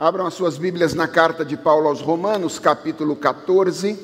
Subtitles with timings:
[0.00, 3.98] Abram as suas Bíblias na carta de Paulo aos Romanos, capítulo 14.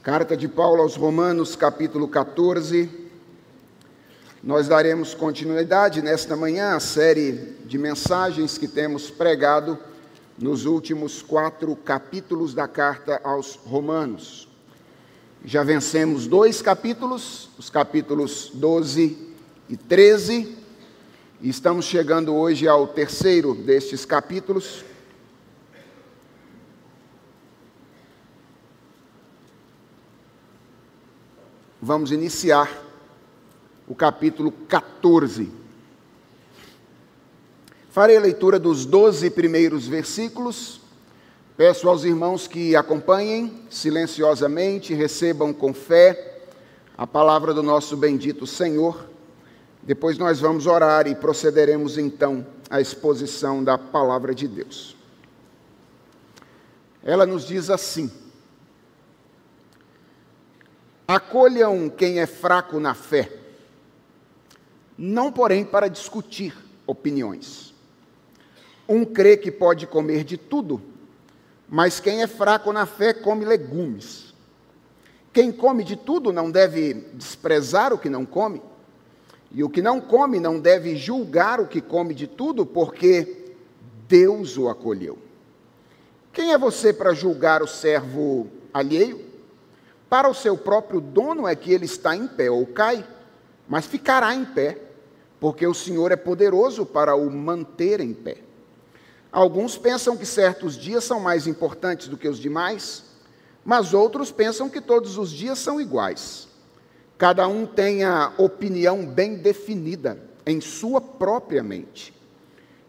[0.00, 2.88] Carta de Paulo aos Romanos, capítulo 14.
[4.40, 9.76] Nós daremos continuidade nesta manhã à série de mensagens que temos pregado
[10.38, 14.46] nos últimos quatro capítulos da carta aos Romanos.
[15.44, 19.34] Já vencemos dois capítulos, os capítulos 12
[19.68, 20.61] e 13
[21.48, 24.84] estamos chegando hoje ao terceiro destes capítulos.
[31.80, 32.70] Vamos iniciar
[33.88, 35.50] o capítulo 14.
[37.90, 40.80] Farei a leitura dos 12 primeiros versículos.
[41.56, 46.38] Peço aos irmãos que acompanhem silenciosamente, recebam com fé
[46.96, 49.11] a palavra do nosso bendito Senhor
[49.82, 54.96] depois nós vamos orar e procederemos então à exposição da palavra de Deus.
[57.02, 58.10] Ela nos diz assim:
[61.06, 63.32] Acolham quem é fraco na fé,
[64.96, 67.74] não porém para discutir opiniões.
[68.88, 70.80] Um crê que pode comer de tudo,
[71.68, 74.32] mas quem é fraco na fé come legumes.
[75.32, 78.60] Quem come de tudo não deve desprezar o que não come
[79.54, 83.54] e o que não come não deve julgar o que come de tudo, porque
[84.08, 85.18] Deus o acolheu.
[86.32, 89.20] Quem é você para julgar o servo alheio?
[90.08, 93.06] Para o seu próprio dono é que ele está em pé ou cai,
[93.68, 94.78] mas ficará em pé,
[95.38, 98.38] porque o Senhor é poderoso para o manter em pé.
[99.30, 103.04] Alguns pensam que certos dias são mais importantes do que os demais,
[103.64, 106.48] mas outros pensam que todos os dias são iguais.
[107.18, 112.12] Cada um tem a opinião bem definida em sua própria mente.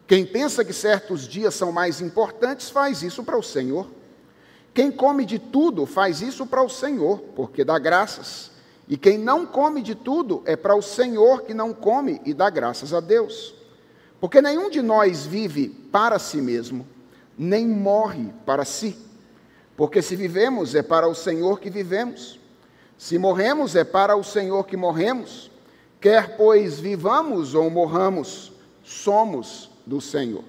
[0.08, 3.88] Quem pensa que certos dias são mais importantes faz isso para o Senhor.
[4.74, 8.52] Quem come de tudo faz isso para o Senhor, porque dá graças.
[8.88, 12.50] E quem não come de tudo é para o Senhor que não come e dá
[12.50, 13.56] graças a Deus.
[14.20, 16.88] Porque nenhum de nós vive para si mesmo,
[17.38, 18.98] nem morre para si.
[19.76, 22.40] Porque se vivemos é para o Senhor que vivemos.
[23.04, 25.52] Se morremos, é para o Senhor que morremos,
[26.00, 30.46] quer pois vivamos ou morramos, somos do Senhor.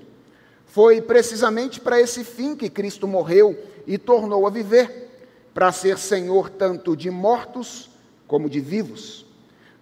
[0.64, 6.48] Foi precisamente para esse fim que Cristo morreu e tornou a viver, para ser Senhor
[6.48, 7.90] tanto de mortos
[8.24, 9.26] como de vivos.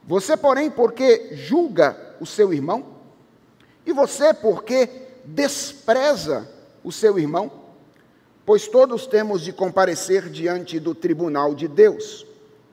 [0.05, 2.87] Você, porém, porque julga o seu irmão?
[3.85, 4.89] E você, porque
[5.27, 6.49] despreza
[6.83, 7.53] o seu irmão?
[8.47, 12.32] Pois todos temos de comparecer diante do tribunal de Deus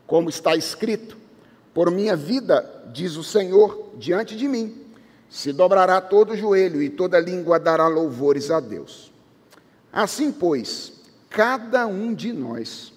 [0.09, 1.15] como está escrito:
[1.73, 4.75] Por minha vida, diz o Senhor, diante de mim,
[5.29, 9.11] se dobrará todo joelho e toda língua dará louvores a Deus.
[9.93, 10.93] Assim, pois,
[11.29, 12.91] cada um de nós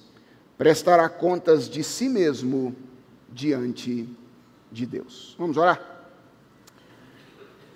[0.56, 2.74] prestará contas de si mesmo
[3.30, 4.08] diante
[4.70, 5.36] de Deus.
[5.38, 5.80] Vamos orar?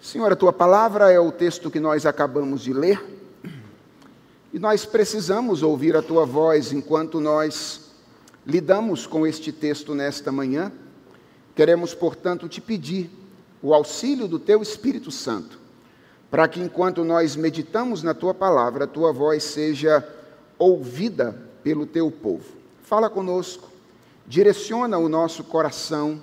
[0.01, 3.05] Senhor, a tua palavra é o texto que nós acabamos de ler,
[4.53, 7.86] e nós precisamos ouvir a tua voz enquanto nós
[8.47, 10.71] lidamos com este texto nesta manhã,
[11.55, 13.11] queremos, portanto, te pedir
[13.61, 15.59] o auxílio do teu Espírito Santo,
[16.31, 20.07] para que enquanto nós meditamos na tua palavra, a tua voz seja
[20.59, 22.45] ouvida pelo teu povo.
[22.83, 23.69] Fala conosco,
[24.27, 26.23] direciona o nosso coração,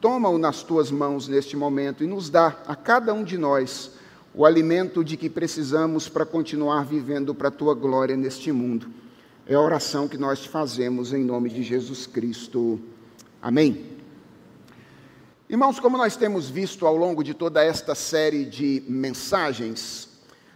[0.00, 3.90] toma-o nas tuas mãos neste momento e nos dá a cada um de nós
[4.32, 8.86] o alimento de que precisamos para continuar vivendo para a tua glória neste mundo.
[9.50, 12.78] É a oração que nós fazemos em nome de Jesus Cristo.
[13.40, 13.96] Amém.
[15.48, 20.10] Irmãos, como nós temos visto ao longo de toda esta série de mensagens,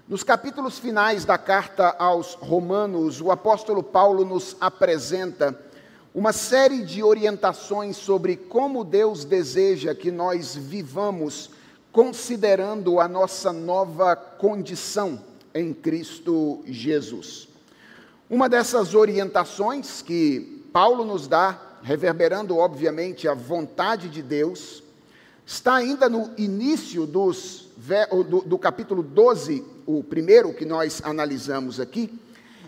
[0.07, 5.59] nos capítulos finais da carta aos Romanos, o apóstolo Paulo nos apresenta
[6.15, 11.49] uma série de orientações sobre como Deus deseja que nós vivamos,
[11.91, 15.19] considerando a nossa nova condição
[15.55, 17.52] em Cristo Jesus.
[18.33, 24.83] Uma dessas orientações que Paulo nos dá, reverberando obviamente a vontade de Deus,
[25.45, 27.69] está ainda no início dos,
[28.31, 32.19] do, do capítulo 12, o primeiro que nós analisamos aqui,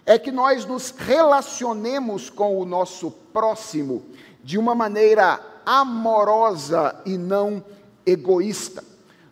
[0.05, 4.05] é que nós nos relacionemos com o nosso próximo
[4.43, 7.65] de uma maneira amorosa e não
[8.05, 8.85] egoísta.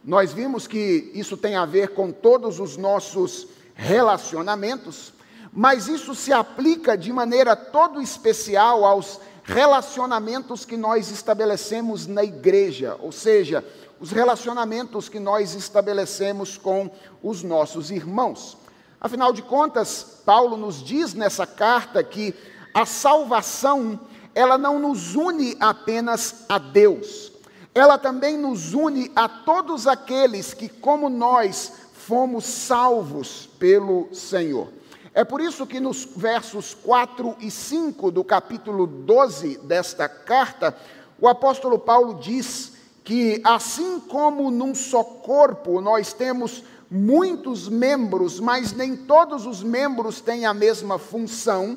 [0.03, 5.13] Nós vimos que isso tem a ver com todos os nossos relacionamentos,
[5.53, 12.97] mas isso se aplica de maneira todo especial aos relacionamentos que nós estabelecemos na igreja,
[13.01, 13.63] ou seja,
[14.01, 16.91] os relacionamentos que nós estabelecemos com
[17.23, 18.57] os nossos irmãos.
[19.01, 22.35] Afinal de contas, Paulo nos diz nessa carta que
[22.73, 24.01] a salvação,
[24.35, 27.31] ela não nos une apenas a Deus,
[27.75, 34.69] ela também nos une a todos aqueles que, como nós, fomos salvos pelo Senhor.
[35.15, 40.75] É por isso que nos versos 4 e 5 do capítulo 12 desta carta,
[41.21, 42.73] o apóstolo Paulo diz
[43.05, 50.21] que, assim como num só corpo nós temos muitos membros, mas nem todos os membros
[50.21, 51.77] têm a mesma função,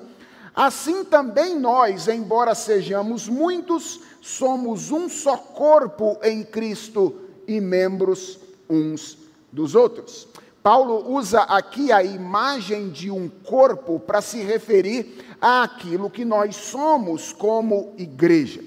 [0.55, 7.15] assim também nós, embora sejamos muitos, somos um só corpo em Cristo
[7.45, 8.39] e membros
[8.69, 9.17] uns
[9.51, 10.27] dos outros.
[10.65, 17.31] Paulo usa aqui a imagem de um corpo para se referir àquilo que nós somos
[17.31, 18.63] como igreja.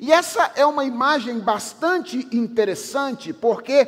[0.00, 3.86] E essa é uma imagem bastante interessante, porque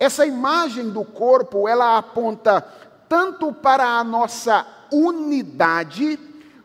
[0.00, 2.60] essa imagem do corpo, ela aponta
[3.08, 6.18] tanto para a nossa unidade,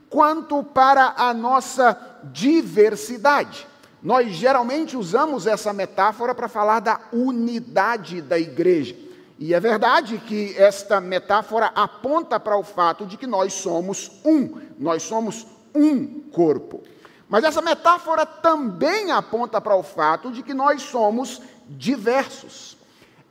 [0.10, 1.96] quanto para a nossa
[2.34, 3.68] diversidade.
[4.02, 9.11] Nós geralmente usamos essa metáfora para falar da unidade da igreja.
[9.42, 14.62] E é verdade que esta metáfora aponta para o fato de que nós somos um,
[14.78, 16.84] nós somos um corpo.
[17.28, 22.78] Mas essa metáfora também aponta para o fato de que nós somos diversos.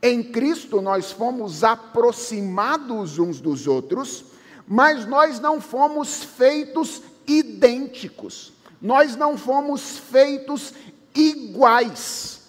[0.02, 4.24] Em Cristo nós fomos aproximados uns dos outros,
[4.66, 8.52] mas nós não fomos feitos idênticos,
[8.82, 10.74] nós não fomos feitos
[11.14, 12.48] iguais.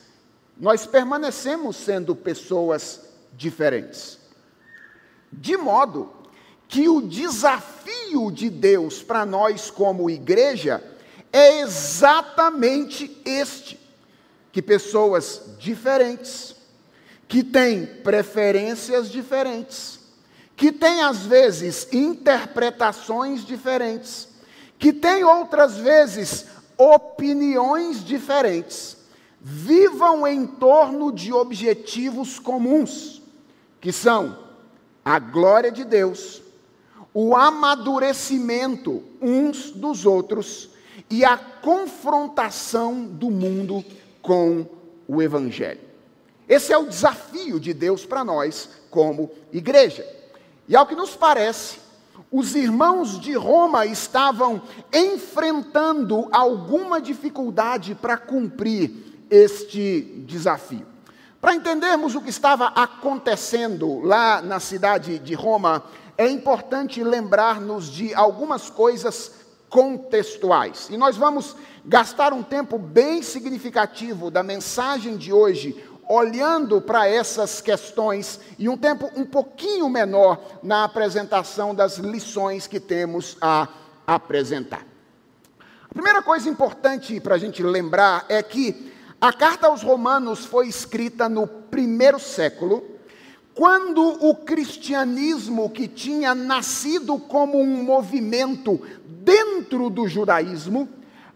[0.58, 3.11] Nós permanecemos sendo pessoas
[3.42, 4.20] diferentes.
[5.32, 6.14] De modo
[6.68, 10.84] que o desafio de Deus para nós como igreja
[11.34, 13.80] é exatamente este:
[14.52, 16.56] que pessoas diferentes,
[17.28, 20.00] que têm preferências diferentes,
[20.56, 24.28] que têm às vezes interpretações diferentes,
[24.78, 26.46] que têm outras vezes
[26.78, 28.98] opiniões diferentes,
[29.40, 33.21] vivam em torno de objetivos comuns
[33.82, 34.38] que são
[35.04, 36.42] a glória de Deus,
[37.14, 40.70] o amadurecimento uns dos outros
[41.10, 43.84] e a confrontação do mundo
[44.22, 44.66] com
[45.08, 45.82] o Evangelho.
[46.48, 50.08] Esse é o desafio de Deus para nós como igreja.
[50.68, 51.80] E ao que nos parece,
[52.32, 54.62] os irmãos de Roma estavam
[54.94, 60.91] enfrentando alguma dificuldade para cumprir este desafio.
[61.42, 65.84] Para entendermos o que estava acontecendo lá na cidade de Roma,
[66.16, 69.32] é importante lembrar-nos de algumas coisas
[69.68, 70.88] contextuais.
[70.92, 77.60] E nós vamos gastar um tempo bem significativo da mensagem de hoje olhando para essas
[77.60, 83.68] questões e um tempo um pouquinho menor na apresentação das lições que temos a
[84.06, 84.86] apresentar.
[85.90, 88.91] A primeira coisa importante para a gente lembrar é que
[89.22, 92.84] a carta aos Romanos foi escrita no primeiro século,
[93.54, 100.90] quando o cristianismo, que tinha nascido como um movimento dentro do judaísmo,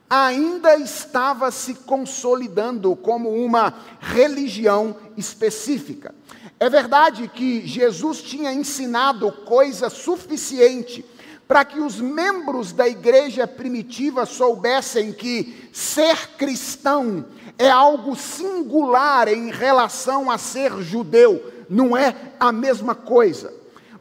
[0.10, 6.16] ainda estava se consolidando como uma religião específica.
[6.60, 11.06] É verdade que Jesus tinha ensinado coisa suficiente
[11.48, 17.26] para que os membros da igreja primitiva soubessem que ser cristão
[17.58, 23.54] é algo singular em relação a ser judeu, não é a mesma coisa.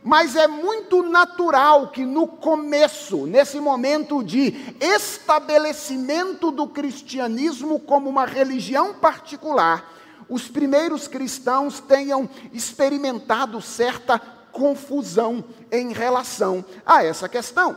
[0.02, 8.26] Mas é muito natural que no começo, nesse momento de estabelecimento do cristianismo como uma
[8.26, 9.92] religião particular,
[10.28, 14.18] os primeiros cristãos tenham experimentado certa
[14.54, 17.76] confusão em relação a essa questão.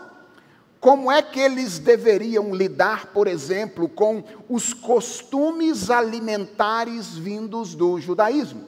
[0.79, 8.63] Como é que eles deveriam lidar, por exemplo, com os costumes alimentares vindos do judaísmo?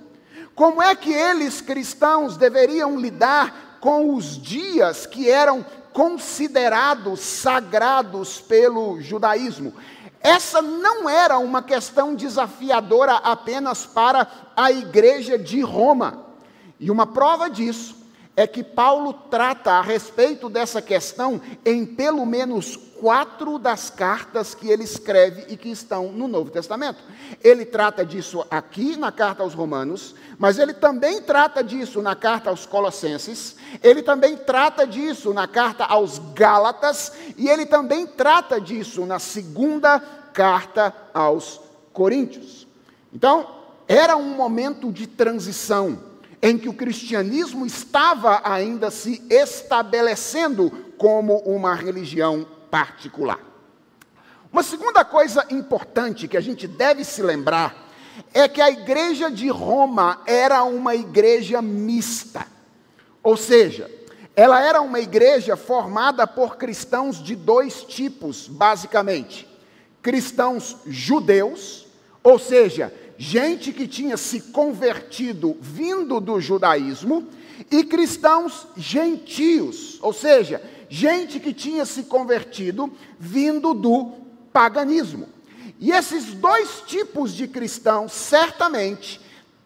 [0.55, 5.63] Como é que eles, cristãos, deveriam lidar com os dias que eram
[5.93, 9.73] considerados sagrados pelo judaísmo?
[10.19, 16.25] Essa não era uma questão desafiadora apenas para a igreja de Roma.
[16.79, 17.98] E uma prova disso
[18.39, 24.69] é que Paulo trata a respeito dessa questão em pelo menos quatro das cartas que
[24.69, 26.99] ele escreve e que estão no Novo Testamento.
[27.43, 32.49] Ele trata disso aqui na carta aos Romanos, mas ele também trata disso na carta
[32.49, 39.05] aos Colossenses, ele também trata disso na carta aos Gálatas e ele também trata disso
[39.05, 39.99] na segunda
[40.31, 41.59] carta aos
[41.91, 42.65] Coríntios.
[43.13, 43.45] Então,
[43.85, 46.07] era um momento de transição
[46.41, 53.39] em que o cristianismo estava ainda se estabelecendo como uma religião particular.
[54.51, 57.87] Uma segunda coisa importante que a gente deve se lembrar
[58.33, 62.47] é que a igreja de Roma era uma igreja mista.
[63.21, 63.89] Ou seja,
[64.35, 69.47] ela era uma igreja formada por cristãos de dois tipos, basicamente:
[70.01, 71.87] cristãos judeus,
[72.23, 77.27] ou seja, gente que tinha se convertido vindo do judaísmo,
[77.69, 84.13] e cristãos gentios, ou seja, gente que tinha se convertido vindo do
[84.53, 85.27] paganismo.
[85.77, 89.19] E esses dois tipos de cristãos certamente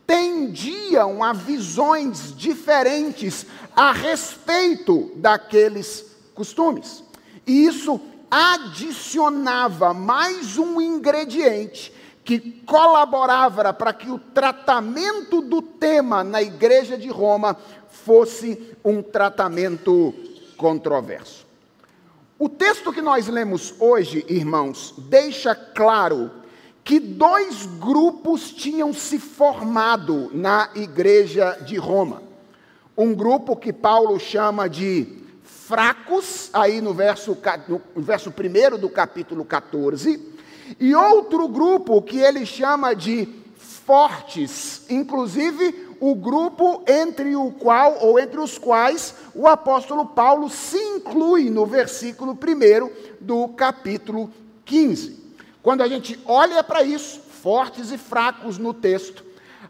[0.08, 3.46] tendiam a visões diferentes
[3.76, 7.04] a respeito daqueles costumes.
[7.46, 11.94] E isso adicionava mais um ingrediente
[12.24, 17.58] que colaborava para que o tratamento do tema na igreja de Roma
[17.90, 20.14] fosse um tratamento
[20.56, 21.46] controverso.
[22.40, 26.32] O texto que nós lemos hoje, irmãos, deixa claro
[26.84, 32.22] que dois grupos tinham se formado na igreja de Roma.
[32.98, 37.38] Um grupo que Paulo chama de fracos, aí no verso,
[37.96, 40.34] no verso 1 do capítulo 14,
[40.80, 43.28] e outro grupo que ele chama de
[43.86, 50.78] fortes, inclusive o grupo entre o qual ou entre os quais o apóstolo Paulo se
[50.78, 52.90] inclui no versículo 1
[53.22, 54.32] do capítulo
[54.66, 55.22] 15.
[55.62, 59.24] Quando a gente olha para isso, fortes e fracos no texto,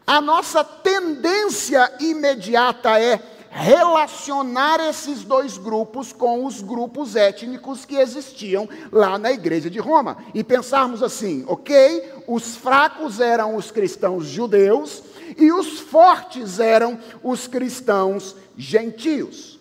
[0.05, 3.17] a nossa tendência imediata é
[3.53, 10.17] relacionar esses dois grupos com os grupos étnicos que existiam lá na igreja de Roma.
[10.33, 15.03] E pensarmos assim, ok, os fracos eram os cristãos judeus
[15.37, 19.59] e os fortes eram os cristãos gentios.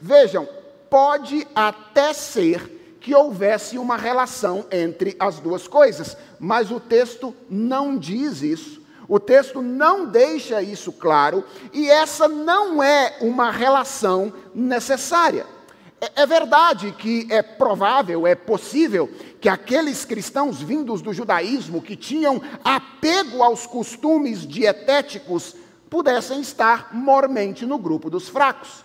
[0.00, 0.48] Vejam,
[0.88, 7.98] pode até ser que houvesse uma relação entre as duas coisas, mas o texto não
[7.98, 8.81] diz isso.
[9.08, 15.46] O texto não deixa isso claro, e essa não é uma relação necessária.
[16.00, 19.08] É, é verdade que é provável, é possível
[19.40, 25.54] que aqueles cristãos vindos do judaísmo que tinham apego aos costumes dietéticos
[25.88, 28.84] pudessem estar mormente no grupo dos fracos.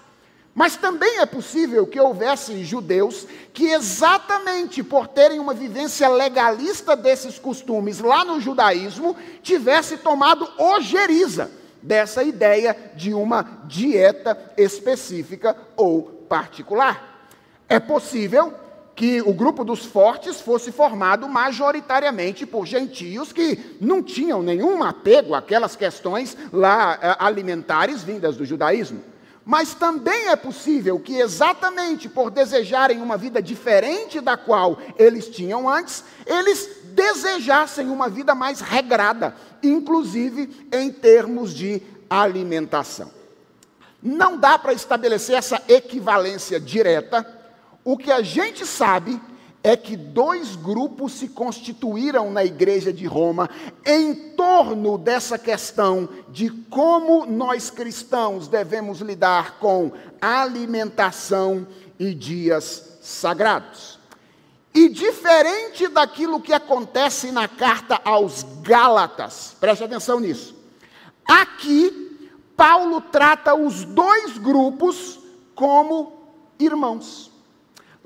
[0.58, 7.38] Mas também é possível que houvesse judeus que, exatamente por terem uma vivência legalista desses
[7.38, 17.30] costumes lá no judaísmo, tivesse tomado ojeriza dessa ideia de uma dieta específica ou particular.
[17.70, 18.52] É possível
[18.96, 25.36] que o grupo dos fortes fosse formado majoritariamente por gentios que não tinham nenhum apego
[25.36, 29.17] àquelas questões lá eh, alimentares vindas do judaísmo.
[29.48, 35.70] Mas também é possível que, exatamente por desejarem uma vida diferente da qual eles tinham
[35.70, 43.10] antes, eles desejassem uma vida mais regrada, inclusive em termos de alimentação.
[44.04, 47.26] Não dá para estabelecer essa equivalência direta.
[47.86, 49.18] O que a gente sabe
[49.64, 53.50] é que dois grupos se constituíram na igreja de Roma
[53.86, 61.68] em torno dessa questão de como nós cristãos devemos lidar com alimentação
[62.00, 64.00] e dias sagrados.
[64.74, 70.56] E diferente daquilo que acontece na carta aos Gálatas, preste atenção nisso.
[71.28, 75.20] Aqui Paulo trata os dois grupos
[75.54, 76.14] como
[76.60, 77.32] irmãos.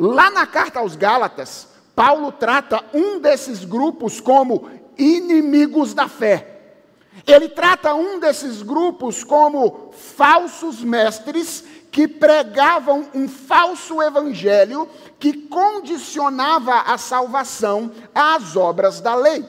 [0.04, 4.68] Lá na carta aos Gálatas, Paulo trata um desses grupos como
[4.98, 6.80] inimigos da fé.
[7.28, 14.90] Ele trata um desses grupos como falsos mestres que pregavam um falso evangelho
[15.20, 19.46] que condicionava a salvação às obras da lei.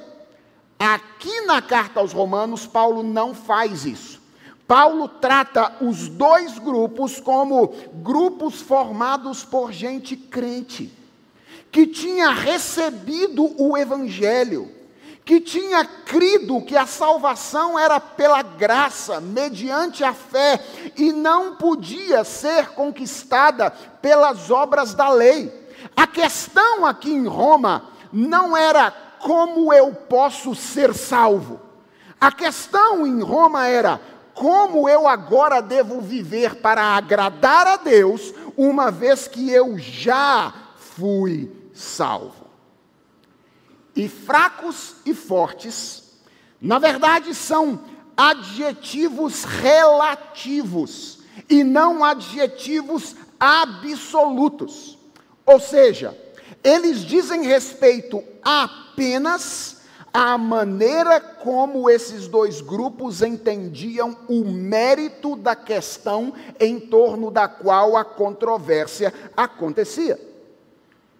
[0.78, 4.11] Aqui na carta aos Romanos, Paulo não faz isso.
[4.72, 10.90] Paulo trata os dois grupos como grupos formados por gente crente,
[11.70, 14.72] que tinha recebido o Evangelho,
[15.26, 20.58] que tinha crido que a salvação era pela graça, mediante a fé,
[20.96, 25.52] e não podia ser conquistada pelas obras da lei.
[25.94, 31.60] A questão aqui em Roma não era como eu posso ser salvo.
[32.18, 34.00] A questão em Roma era
[34.34, 41.50] como eu agora devo viver para agradar a Deus, uma vez que eu já fui
[41.72, 42.46] salvo.
[43.94, 46.18] E fracos e fortes,
[46.60, 47.80] na verdade, são
[48.16, 54.98] adjetivos relativos e não adjetivos absolutos.
[55.44, 56.16] Ou seja,
[56.62, 59.81] eles dizem respeito apenas
[60.12, 67.96] à maneira como esses dois grupos entendiam o mérito da questão em torno da qual
[67.96, 70.16] a controvérsia acontecia.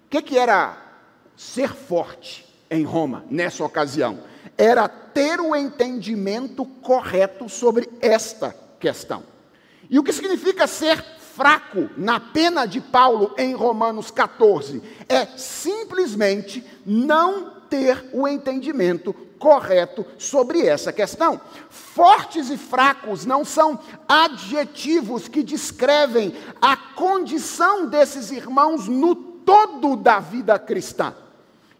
[0.06, 0.76] O que, que era
[1.34, 4.20] ser forte em Roma nessa ocasião?
[4.58, 9.22] Era ter o entendimento correto sobre esta questão.
[9.88, 11.02] E o que significa ser
[11.34, 20.04] fraco na pena de Paulo em Romanos 14 é simplesmente não ter o entendimento correto
[20.18, 21.40] sobre essa questão.
[21.70, 30.20] Fortes e fracos não são adjetivos que descrevem a condição desses irmãos no todo da
[30.20, 31.14] vida cristã.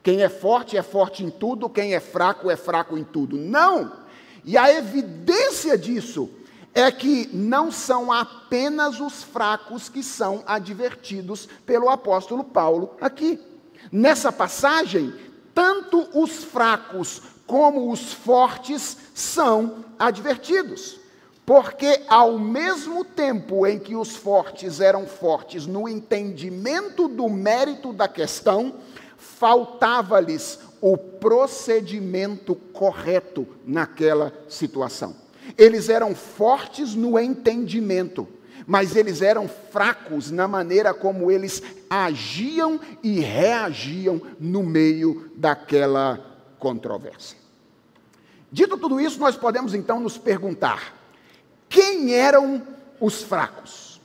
[0.03, 3.37] Quem é forte é forte em tudo, quem é fraco é fraco em tudo.
[3.37, 3.93] Não!
[4.47, 6.31] E a evidência disso
[6.75, 13.39] é que não são apenas os fracos que são advertidos pelo apóstolo Paulo aqui.
[13.93, 15.13] Nessa passagem,
[15.55, 21.01] tanto os fracos como os fortes são advertidos.
[21.45, 28.07] Porque, ao mesmo tempo em que os fortes eram fortes no entendimento do mérito da
[28.07, 28.77] questão,
[29.17, 35.17] faltava-lhes o procedimento correto naquela situação.
[35.59, 38.27] Eles eram fortes no entendimento,
[38.67, 46.19] mas eles eram fracos na maneira como eles agiam e reagiam no meio daquela
[46.59, 47.37] controvérsia.
[48.51, 50.95] Dito tudo isso, nós podemos então nos perguntar:
[51.69, 52.63] quem eram
[53.01, 54.01] os fracos?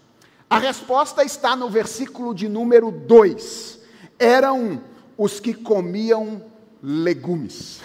[0.50, 3.80] A resposta está no versículo de número 2.
[4.18, 4.82] Eram
[5.18, 6.42] os que comiam
[6.82, 7.82] legumes.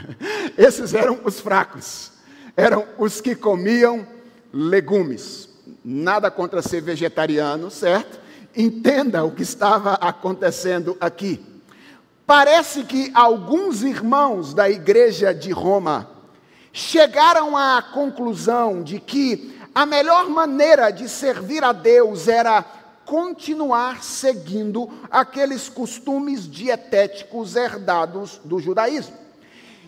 [0.56, 2.16] Esses eram os fracos
[2.56, 4.06] eram os que comiam
[4.52, 5.45] legumes.
[5.88, 8.18] Nada contra ser vegetariano, certo?
[8.56, 11.40] Entenda o que estava acontecendo aqui.
[12.26, 16.10] Parece que alguns irmãos da igreja de Roma
[16.72, 22.64] chegaram à conclusão de que a melhor maneira de servir a Deus era
[23.04, 29.14] continuar seguindo aqueles costumes dietéticos herdados do judaísmo.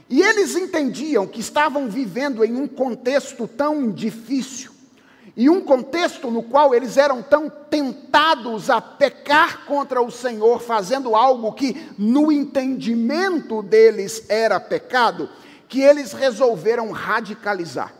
[0.09, 4.78] E eles entendiam que estavam vivendo em um contexto tão difícil,
[5.39, 11.15] e um contexto no qual eles eram tão tentados a pecar contra o Senhor, fazendo
[11.15, 15.31] algo que no entendimento deles era pecado,
[15.69, 17.95] que eles resolveram radicalizar.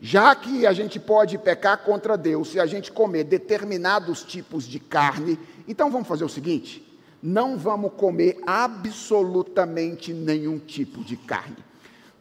[0.00, 4.80] Já que a gente pode pecar contra Deus se a gente comer determinados tipos de
[4.80, 6.84] carne, então vamos fazer o seguinte:
[7.22, 11.65] não vamos comer absolutamente nenhum tipo de carne.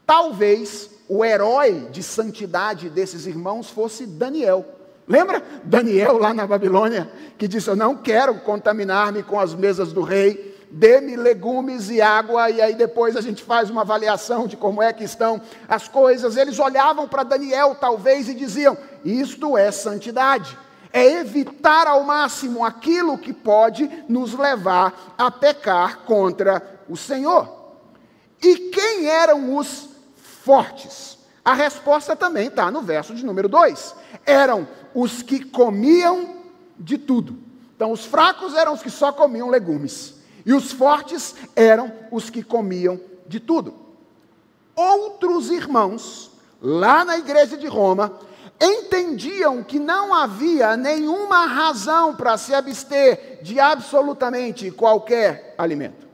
[0.06, 4.66] Talvez o herói de santidade desses irmãos fosse Daniel.
[5.08, 10.02] Lembra Daniel lá na Babilônia, que disse: Eu não quero contaminar-me com as mesas do
[10.02, 14.82] rei, dê-me legumes e água, e aí depois a gente faz uma avaliação de como
[14.82, 16.38] é que estão as coisas.
[16.38, 20.58] Eles olhavam para Daniel, talvez, e diziam: Isto é santidade
[20.96, 27.54] é evitar ao máximo aquilo que pode nos levar a pecar contra o Senhor.
[28.42, 29.90] E quem eram os
[30.46, 31.18] fortes?
[31.44, 33.96] A resposta também está no verso de número 2.
[34.26, 36.36] Eram os que comiam
[36.78, 37.38] de tudo.
[37.76, 40.16] Então, os fracos eram os que só comiam legumes.
[40.46, 43.74] E os fortes eram os que comiam de tudo.
[44.76, 46.32] Outros irmãos,
[46.62, 48.20] lá na igreja de Roma,
[48.62, 56.06] entendiam que não havia nenhuma razão para se abster de absolutamente qualquer alimento.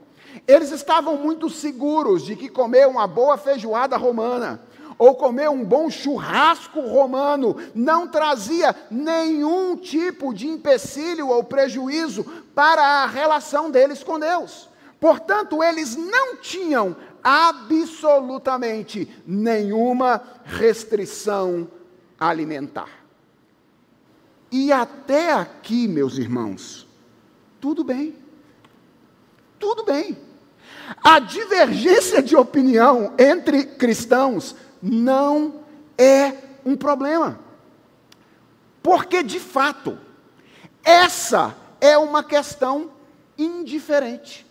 [0.46, 4.60] Eles estavam muito seguros de que comer uma boa feijoada romana
[4.98, 12.24] ou comer um bom churrasco romano não trazia nenhum tipo de empecilho ou prejuízo
[12.54, 14.68] para a relação deles com Deus.
[15.00, 21.68] Portanto, eles não tinham absolutamente nenhuma restrição
[22.18, 22.88] alimentar.
[24.50, 26.86] E até aqui, meus irmãos,
[27.60, 28.14] tudo bem.
[29.58, 30.16] Tudo bem.
[31.02, 35.62] A divergência de opinião entre cristãos não
[35.96, 36.32] é
[36.64, 37.38] um problema.
[38.82, 39.98] Porque, de fato,
[40.84, 42.90] essa é uma questão
[43.38, 44.46] indiferente.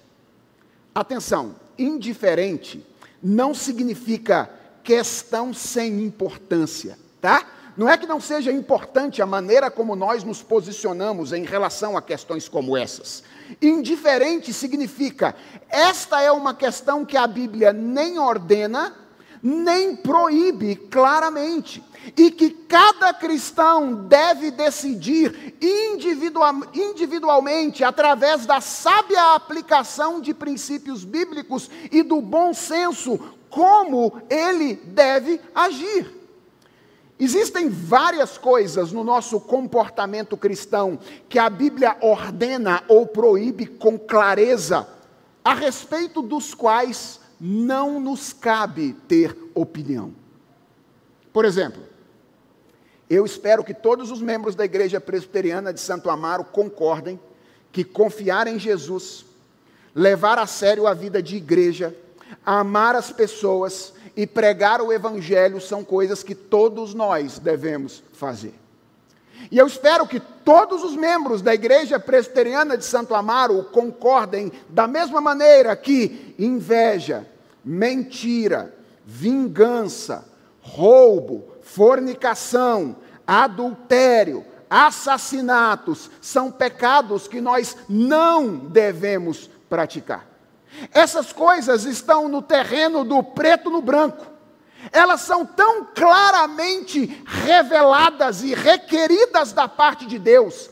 [0.94, 2.86] Atenção, indiferente
[3.22, 4.50] não significa
[4.84, 7.46] questão sem importância, tá?
[7.78, 12.02] Não é que não seja importante a maneira como nós nos posicionamos em relação a
[12.02, 13.24] questões como essas.
[13.62, 15.36] Indiferente significa,
[15.70, 18.96] esta é uma questão que a Bíblia nem ordena,
[19.42, 21.84] nem proíbe claramente,
[22.16, 31.70] e que cada cristão deve decidir individual, individualmente, através da sábia aplicação de princípios bíblicos
[31.92, 36.21] e do bom senso, como ele deve agir.
[37.24, 40.98] Existem várias coisas no nosso comportamento cristão
[41.30, 44.88] que a Bíblia ordena ou proíbe com clareza,
[45.46, 50.16] a respeito dos quais não nos cabe ter opinião.
[51.32, 51.84] Por exemplo,
[53.08, 57.20] eu espero que todos os membros da Igreja Presbiteriana de Santo Amaro concordem
[57.72, 59.28] que confiar em Jesus,
[59.94, 61.96] levar a sério a vida de igreja,
[62.44, 68.54] amar as pessoas e pregar o Evangelho são coisas que todos nós devemos fazer.
[69.50, 74.88] E eu espero que todos os membros da Igreja Presbiteriana de Santo Amaro concordem da
[74.88, 77.26] mesma maneira que inveja,
[77.64, 78.74] mentira,
[79.06, 80.26] vingança,
[80.62, 82.96] roubo, fornicação,
[83.26, 90.31] adultério, assassinatos são pecados que nós não devemos praticar.
[90.94, 94.26] Essas coisas estão no terreno do preto no branco.
[94.92, 100.70] Elas são tão claramente reveladas e requeridas da parte de Deus,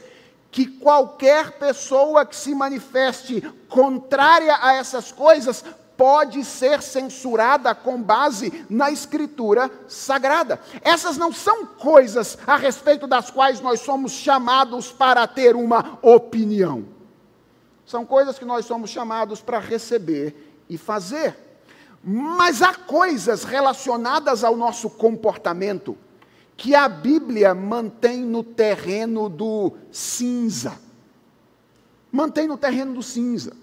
[0.50, 5.64] que qualquer pessoa que se manifeste contrária a essas coisas
[5.96, 10.60] pode ser censurada com base na Escritura Sagrada.
[10.82, 16.99] Essas não são coisas a respeito das quais nós somos chamados para ter uma opinião.
[17.90, 21.36] São coisas que nós somos chamados para receber e fazer.
[22.04, 25.98] Mas há coisas relacionadas ao nosso comportamento
[26.56, 30.80] que a Bíblia mantém no terreno do cinza.
[32.12, 33.54] Mantém no terreno do cinza.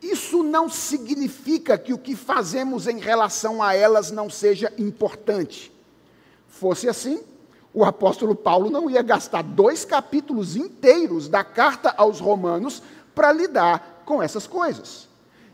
[0.00, 5.70] Isso não significa que o que fazemos em relação a elas não seja importante.
[6.48, 7.22] Fosse assim,
[7.72, 12.82] o apóstolo Paulo não ia gastar dois capítulos inteiros da carta aos Romanos
[13.14, 15.08] para lidar com essas coisas.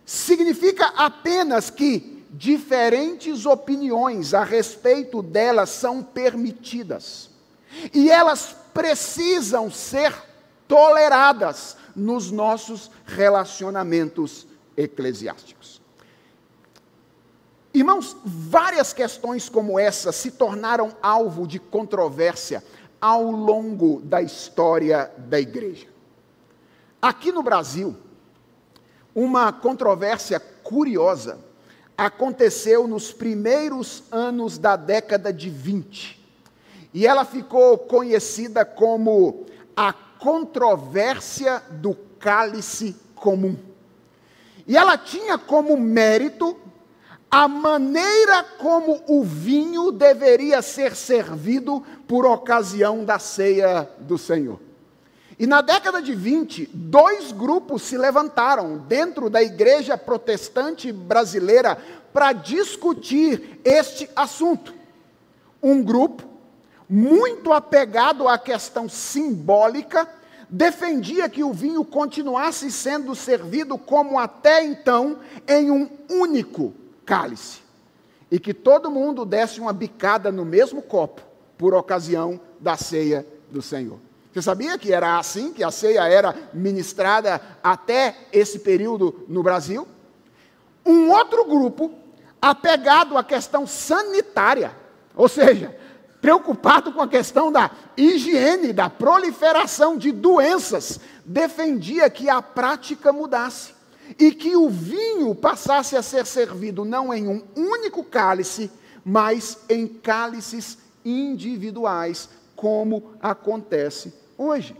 [0.05, 7.31] Significa apenas que diferentes opiniões a respeito delas são permitidas.
[7.92, 10.14] E elas precisam ser
[10.66, 15.56] toleradas nos nossos relacionamentos eclesiásticos.
[17.76, 22.64] Irmãos, várias questões como essa se tornaram alvo de controvérsia
[22.98, 25.86] ao longo da história da igreja.
[27.02, 27.94] Aqui no Brasil,
[29.14, 31.38] uma controvérsia curiosa
[31.98, 36.18] aconteceu nos primeiros anos da década de 20.
[36.94, 39.44] E ela ficou conhecida como
[39.76, 43.54] a controvérsia do cálice comum.
[44.66, 46.64] E ela tinha como mérito
[47.37, 54.59] a maneira como o vinho deveria ser servido por ocasião da ceia do Senhor.
[55.38, 61.77] E na década de 20, dois grupos se levantaram dentro da igreja protestante brasileira
[62.11, 64.75] para discutir este assunto.
[65.62, 66.22] Um grupo,
[66.88, 70.09] muito apegado à questão simbólica,
[70.49, 76.72] defendia que o vinho continuasse sendo servido como até então, em um único
[77.07, 77.61] cálice.
[78.31, 81.23] E que todo mundo desse uma bicada no mesmo copo,
[81.57, 83.99] por ocasião da ceia do Senhor.
[84.33, 89.88] Você sabia que era assim que a ceia era ministrada até esse período no Brasil?
[90.85, 91.90] Um outro grupo,
[92.42, 94.77] apegado à questão sanitária,
[95.14, 95.75] ou seja,
[96.21, 103.75] preocupado com a questão da higiene, da proliferação de doenças, defendia que a prática mudasse
[104.19, 108.71] e que o vinho passasse a ser servido não em um único cálice,
[109.05, 114.77] mas em cálices individuais, como acontece hoje.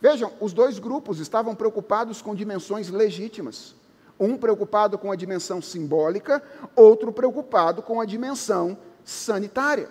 [0.00, 3.74] Vejam, os dois grupos estavam preocupados com dimensões legítimas.
[4.18, 6.42] Um preocupado com a dimensão simbólica,
[6.76, 9.88] outro preocupado com a dimensão sanitária.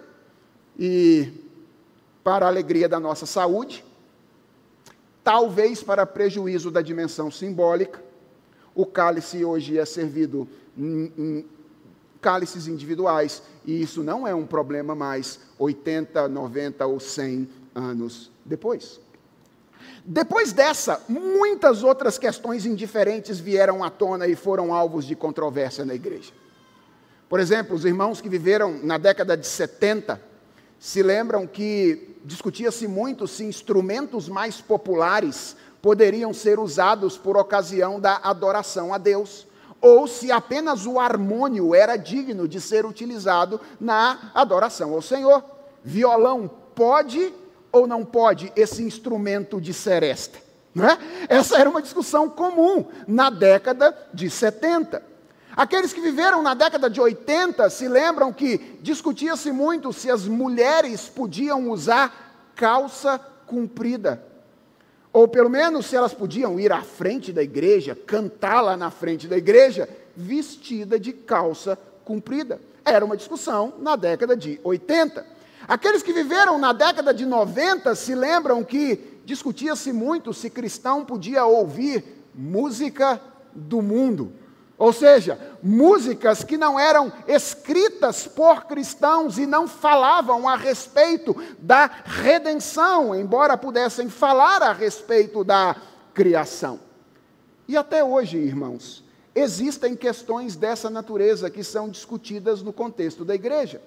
[0.77, 1.31] E,
[2.23, 3.83] para a alegria da nossa saúde,
[5.23, 8.01] talvez para prejuízo da dimensão simbólica,
[8.77, 11.43] o cálice hoje é servido em,
[12.21, 18.99] cálices individuais, e isso não é um problema mais 80, 90 ou 100 anos depois.
[20.05, 25.95] Depois dessa, muitas outras questões indiferentes vieram à tona e foram alvos de controvérsia na
[25.95, 26.31] igreja.
[27.27, 30.21] Por exemplo, os irmãos que viveram na década de 70
[30.79, 38.19] se lembram que discutia-se muito se instrumentos mais populares poderiam ser usados por ocasião da
[38.23, 39.47] adoração a Deus,
[39.79, 45.43] ou se apenas o harmônio era digno de ser utilizado na adoração ao Senhor.
[45.83, 47.33] Violão pode
[47.71, 50.39] ou não pode esse instrumento de seresta?
[50.73, 50.97] Né?
[51.27, 55.01] Essa era uma discussão comum na década de 70.
[55.55, 61.09] Aqueles que viveram na década de 80 se lembram que discutia-se muito se as mulheres
[61.09, 64.23] podiam usar calça comprida.
[65.17, 69.27] Ou pelo menos se elas podiam ir à frente da igreja, cantar lá na frente
[69.27, 71.75] da igreja, vestida de calça
[72.05, 72.61] comprida.
[72.85, 75.25] Era uma discussão na década de 80.
[75.67, 81.47] Aqueles que viveram na década de 90 se lembram que discutia-se muito se cristão podia
[81.47, 82.03] ouvir
[82.35, 83.19] música
[83.55, 84.31] do mundo.
[84.77, 91.89] Ou seja, músicas que não eram escritas por cristãos e não falavam a respeito da
[92.05, 95.75] redenção, embora pudessem falar a respeito da
[96.13, 96.79] criação.
[97.67, 103.81] E até hoje, irmãos, existem questões dessa natureza que são discutidas no contexto da igreja.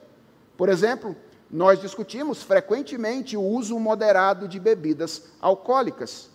[0.57, 1.17] Por exemplo,
[1.49, 6.31] nós discutimos frequentemente o uso moderado de bebidas alcoólicas.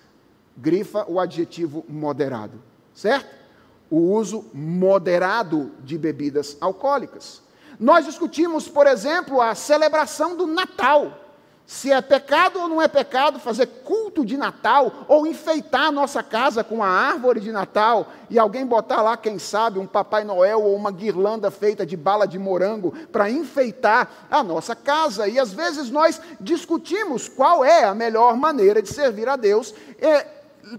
[0.58, 2.62] Grifa o adjetivo moderado,
[2.94, 3.45] certo?
[3.90, 7.42] O uso moderado de bebidas alcoólicas.
[7.80, 11.22] Nós discutimos, por exemplo, a celebração do Natal.
[11.68, 16.22] Se é pecado ou não é pecado fazer culto de Natal ou enfeitar a nossa
[16.22, 20.62] casa com a árvore de Natal e alguém botar lá, quem sabe, um Papai Noel
[20.62, 25.28] ou uma guirlanda feita de bala de morango para enfeitar a nossa casa.
[25.28, 29.74] E às vezes nós discutimos qual é a melhor maneira de servir a Deus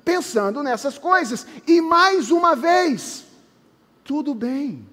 [0.05, 1.47] pensando nessas coisas.
[1.67, 3.25] E mais uma vez,
[4.05, 4.87] tudo bem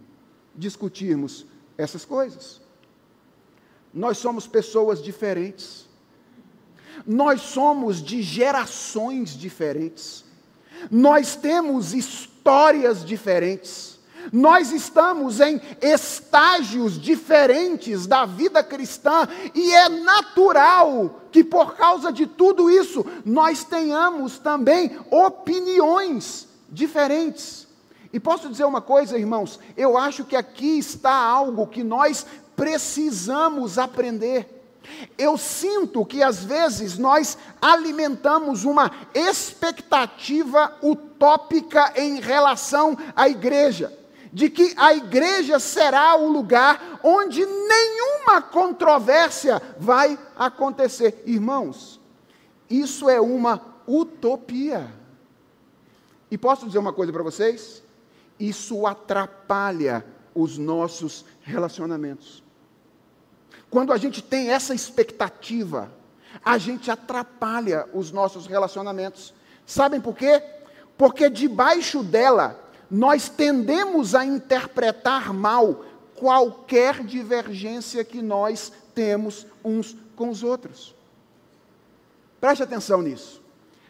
[0.56, 1.46] discutirmos
[1.78, 2.62] essas coisas.
[3.94, 5.88] Nós somos pessoas diferentes.
[7.06, 10.24] Nós somos de gerações diferentes.
[10.90, 13.93] Nós temos histórias diferentes.
[14.32, 22.28] Nós estamos em estágios diferentes da vida cristã e é natural que por causa de
[22.28, 27.68] tudo isso nós tenhamos também opiniões diferentes.
[28.12, 29.60] E posso dizer uma coisa, irmãos?
[29.76, 34.62] Eu acho que aqui está algo que nós precisamos aprender.
[35.18, 44.03] Eu sinto que às vezes nós alimentamos uma expectativa utópica em relação à igreja
[44.34, 51.22] de que a igreja será o lugar onde nenhuma controvérsia vai acontecer.
[51.28, 52.02] Irmãos,
[52.68, 54.92] isso é uma utopia.
[56.32, 57.84] E posso dizer uma coisa para vocês?
[58.40, 62.42] Isso atrapalha os nossos relacionamentos.
[63.70, 65.92] Quando a gente tem essa expectativa,
[66.44, 69.32] a gente atrapalha os nossos relacionamentos.
[69.64, 70.42] Sabem por quê?
[70.98, 75.84] Porque debaixo dela nós tendemos a interpretar mal
[76.16, 80.96] qualquer divergência que nós temos uns com os outros.
[82.40, 83.42] Preste atenção nisso.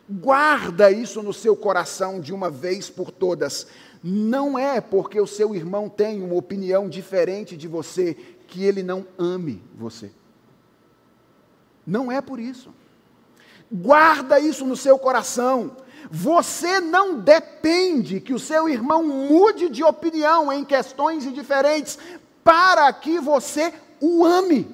[0.09, 3.67] Guarda isso no seu coração de uma vez por todas.
[4.03, 8.13] Não é porque o seu irmão tem uma opinião diferente de você
[8.47, 10.11] que ele não ame você.
[11.85, 12.73] Não é por isso.
[13.71, 15.75] Guarda isso no seu coração.
[16.09, 21.97] Você não depende que o seu irmão mude de opinião em questões indiferentes
[22.43, 24.67] para que você o ame.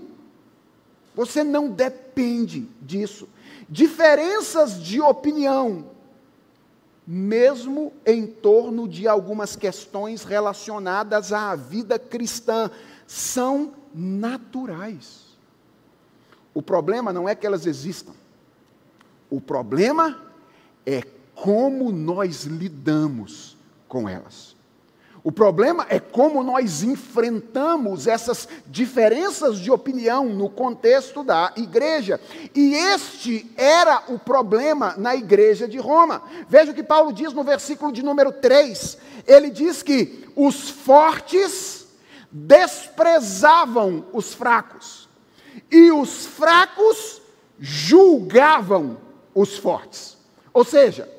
[1.15, 3.27] Você não depende disso.
[3.67, 5.85] Diferenças de opinião,
[7.05, 12.71] mesmo em torno de algumas questões relacionadas à vida cristã,
[13.05, 15.29] são naturais.
[16.53, 18.13] O problema não é que elas existam.
[19.29, 20.19] O problema
[20.85, 21.03] é
[21.43, 24.55] como nós lidamos com elas.
[25.23, 32.19] O problema é como nós enfrentamos essas diferenças de opinião no contexto da igreja.
[32.55, 36.23] E este era o problema na igreja de Roma.
[36.47, 38.97] Veja o que Paulo diz no versículo de número 3.
[39.27, 41.87] Ele diz que os fortes
[42.31, 45.09] desprezavam os fracos,
[45.71, 47.21] e os fracos
[47.59, 48.97] julgavam
[49.33, 50.17] os fortes.
[50.53, 51.09] Ou seja,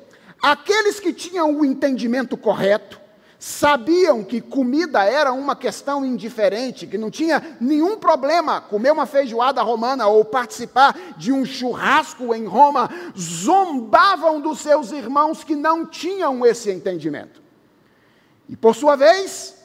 [0.41, 2.99] Aqueles que tinham o entendimento correto,
[3.41, 9.63] sabiam que comida era uma questão indiferente, que não tinha nenhum problema comer uma feijoada
[9.63, 16.45] romana ou participar de um churrasco em Roma, zombavam dos seus irmãos que não tinham
[16.45, 17.41] esse entendimento.
[18.47, 19.55] E por sua vez,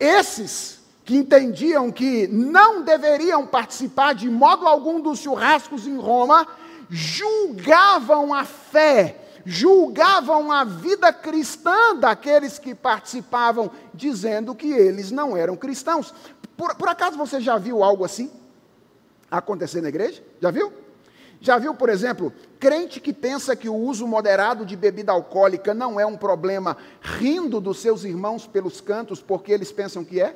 [0.00, 6.46] esses que entendiam que não deveriam participar de modo algum dos churrascos em Roma,
[6.88, 15.56] julgavam a fé julgavam a vida cristã daqueles que participavam, dizendo que eles não eram
[15.56, 16.12] cristãos.
[16.56, 18.28] Por, por acaso você já viu algo assim
[19.30, 20.20] acontecer na igreja?
[20.40, 20.72] Já viu?
[21.40, 26.00] Já viu, por exemplo, crente que pensa que o uso moderado de bebida alcoólica não
[26.00, 30.34] é um problema, rindo dos seus irmãos pelos cantos porque eles pensam que é?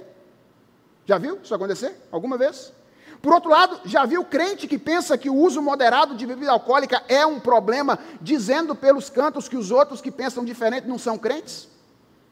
[1.05, 1.97] Já viu isso acontecer?
[2.13, 2.73] Alguma vez?
[3.23, 7.03] Por outro lado, já viu crente que pensa que o uso moderado de bebida alcoólica
[7.07, 11.69] é um problema, dizendo pelos cantos que os outros que pensam diferente não são crentes?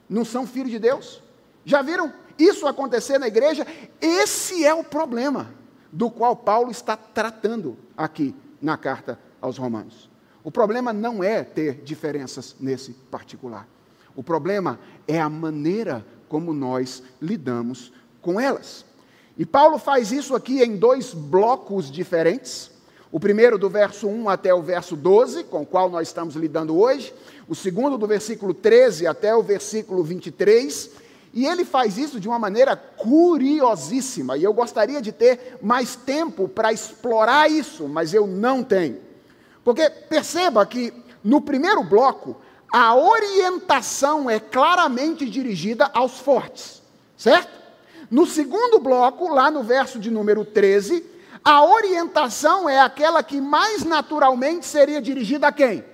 [0.08, 1.22] Não são filhos de Deus?
[1.64, 3.66] Já viram isso acontecer na igreja?
[4.00, 5.52] Esse é o problema
[5.92, 10.08] do qual Paulo está tratando aqui na carta aos Romanos.
[10.42, 13.68] O problema não é ter diferenças nesse particular.
[14.16, 18.84] O problema é a maneira como nós lidamos com elas.
[19.38, 22.72] E Paulo faz isso aqui em dois blocos diferentes.
[23.12, 26.76] O primeiro do verso 1 até o verso 12, com o qual nós estamos lidando
[26.76, 27.14] hoje.
[27.48, 30.90] O segundo do versículo 13 até o versículo 23.
[31.32, 34.36] E ele faz isso de uma maneira curiosíssima.
[34.36, 38.98] E eu gostaria de ter mais tempo para explorar isso, mas eu não tenho.
[39.62, 42.36] Porque perceba que no primeiro bloco,
[42.72, 46.82] a orientação é claramente dirigida aos fortes,
[47.16, 47.57] certo?
[48.10, 51.04] No segundo bloco, lá no verso de número 13,
[51.44, 55.84] a orientação é aquela que mais naturalmente seria dirigida a quem?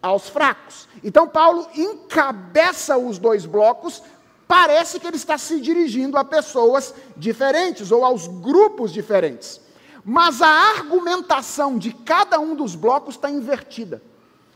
[0.00, 0.88] Aos fracos.
[1.04, 4.02] Então, Paulo encabeça os dois blocos,
[4.48, 9.60] parece que ele está se dirigindo a pessoas diferentes ou aos grupos diferentes.
[10.04, 14.02] Mas a argumentação de cada um dos blocos está invertida.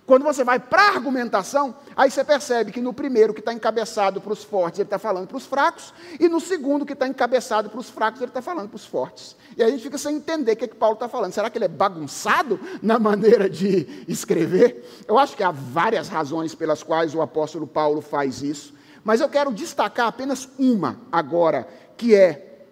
[0.06, 4.20] Quando você vai para a argumentação, aí você percebe que no primeiro que está encabeçado
[4.20, 7.68] para os fortes, ele está falando para os fracos, e no segundo que está encabeçado
[7.68, 9.34] para os fracos, ele está falando para os fortes.
[9.56, 11.32] E aí a gente fica sem entender o que, é que Paulo está falando.
[11.32, 15.04] Será que ele é bagunçado na maneira de escrever?
[15.08, 19.28] Eu acho que há várias razões pelas quais o apóstolo Paulo faz isso, mas eu
[19.28, 21.66] quero destacar apenas uma agora,
[21.96, 22.64] que é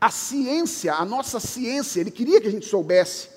[0.00, 3.33] a ciência, a nossa ciência, ele queria que a gente soubesse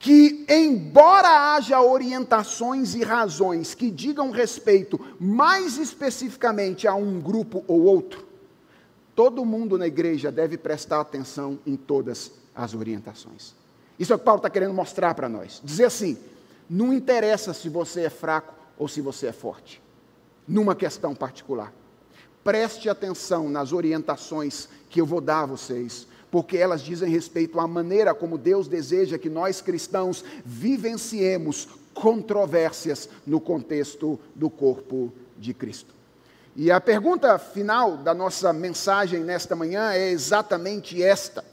[0.00, 7.82] que, embora haja orientações e razões que digam respeito mais especificamente a um grupo ou
[7.82, 8.26] outro,
[9.14, 13.54] todo mundo na igreja deve prestar atenção em todas as orientações.
[13.98, 15.60] Isso é o que Paulo está querendo mostrar para nós.
[15.62, 16.16] Dizer assim:
[16.68, 19.82] não interessa se você é fraco ou se você é forte,
[20.48, 21.74] numa questão particular.
[22.42, 27.66] Preste atenção nas orientações que eu vou dar a vocês, porque elas dizem respeito à
[27.66, 35.94] maneira como Deus deseja que nós cristãos vivenciemos controvérsias no contexto do corpo de Cristo.
[36.54, 41.44] E a pergunta final da nossa mensagem nesta manhã é exatamente esta: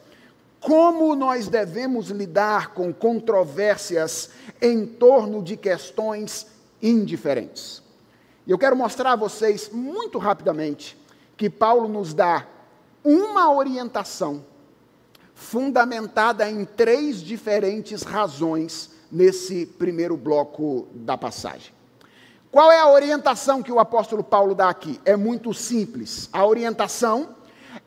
[0.60, 4.30] como nós devemos lidar com controvérsias
[4.62, 6.48] em torno de questões
[6.82, 7.82] indiferentes?
[8.48, 10.98] Eu quero mostrar a vocês muito rapidamente
[11.36, 12.48] que Paulo nos dá
[13.04, 14.44] uma orientação
[15.38, 21.72] fundamentada em três diferentes razões nesse primeiro bloco da passagem.
[22.52, 25.00] Qual é a orientação que o apóstolo Paulo dá aqui?
[25.06, 26.28] É muito simples.
[26.34, 27.36] A orientação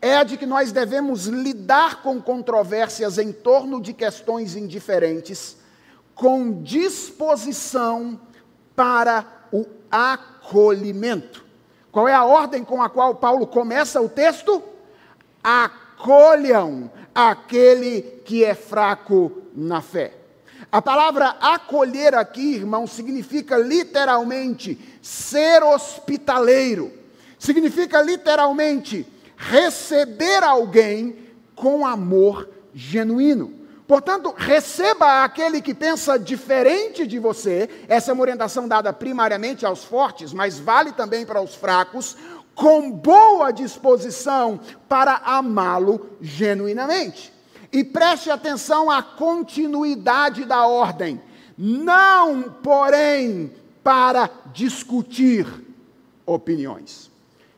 [0.00, 5.56] é a de que nós devemos lidar com controvérsias em torno de questões indiferentes
[6.14, 8.20] com disposição
[8.76, 11.44] para o acolhimento.
[11.90, 14.62] Qual é a ordem com a qual Paulo começa o texto?
[15.42, 20.14] Acolham aquele que é fraco na fé.
[20.70, 26.92] A palavra acolher aqui, irmão, significa literalmente ser hospitaleiro.
[27.38, 31.16] Significa literalmente receber alguém
[31.55, 33.61] com amor genuíno.
[33.90, 37.68] Portanto, receba aquele que pensa diferente de você.
[37.88, 42.16] Essa é uma orientação dada primariamente aos fortes, mas vale também para os fracos
[42.54, 47.32] com boa disposição para amá-lo genuinamente.
[47.72, 51.20] E preste atenção à continuidade da ordem.
[51.56, 55.46] Não, porém, para discutir
[56.26, 57.10] opiniões.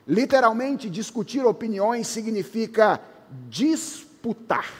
[0.06, 3.00] Literalmente, discutir opiniões significa
[3.48, 4.70] disputar.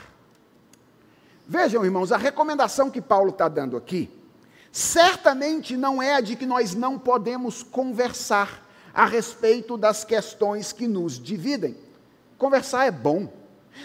[1.46, 4.10] Vejam, irmãos, a recomendação que Paulo está dando aqui,
[4.70, 10.86] certamente não é a de que nós não podemos conversar a respeito das questões que
[10.86, 11.76] nos dividem.
[12.38, 13.28] Conversar é bom.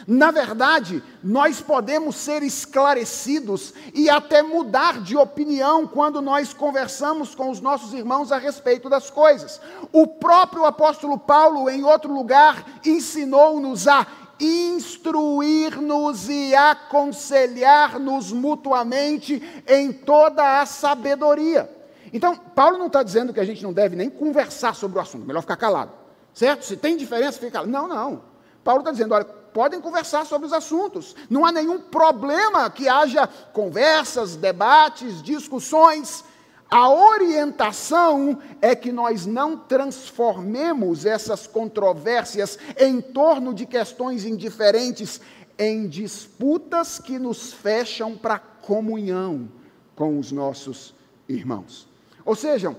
[0.06, 7.50] Na verdade, nós podemos ser esclarecidos e até mudar de opinião quando nós conversamos com
[7.50, 9.62] os nossos irmãos a respeito das coisas.
[9.92, 14.06] O próprio apóstolo Paulo, em outro lugar, ensinou-nos a
[14.40, 21.77] instruir-nos e aconselhar-nos mutuamente em toda a sabedoria.
[22.18, 25.28] Então, Paulo não está dizendo que a gente não deve nem conversar sobre o assunto,
[25.28, 25.92] melhor ficar calado.
[26.34, 26.66] Certo?
[26.66, 27.72] Se tem diferença, fica calado.
[27.72, 28.24] Não, não.
[28.64, 31.16] Paulo está dizendo, olha, podem conversar sobre os assuntos.
[31.30, 36.24] Não há nenhum problema que haja conversas, debates, discussões.
[36.72, 45.22] A orientação é que nós não transformemos essas controvérsias em torno de questões indiferentes
[45.56, 49.48] em disputas que nos fecham para comunhão
[49.96, 50.96] com os nossos
[51.30, 51.88] irmãos.
[52.28, 52.76] Ou seja,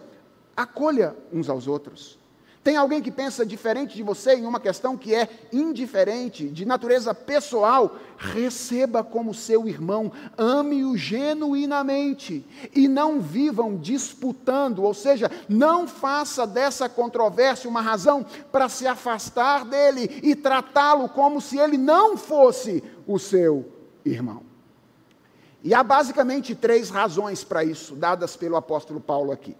[0.54, 2.18] acolha uns aos outros.
[2.62, 7.14] Tem alguém que pensa diferente de você em uma questão que é indiferente, de natureza
[7.14, 12.44] pessoal, receba como seu irmão, ame-o genuinamente
[12.76, 19.64] e não vivam disputando, ou seja, não faça dessa controvérsia uma razão para se afastar
[19.64, 23.64] dele e tratá-lo como se ele não fosse o seu
[24.04, 24.47] irmão.
[25.62, 29.56] E há basicamente três razões para isso, dadas pelo apóstolo Paulo aqui.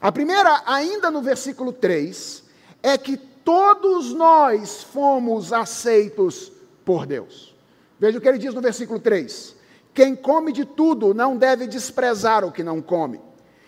[0.00, 2.44] A primeira, ainda no versículo 3,
[2.82, 6.52] é que todos nós fomos aceitos
[6.84, 7.54] por Deus.
[7.98, 9.56] Veja o que ele diz no versículo 3:
[9.94, 13.20] Quem come de tudo não deve desprezar o que não come,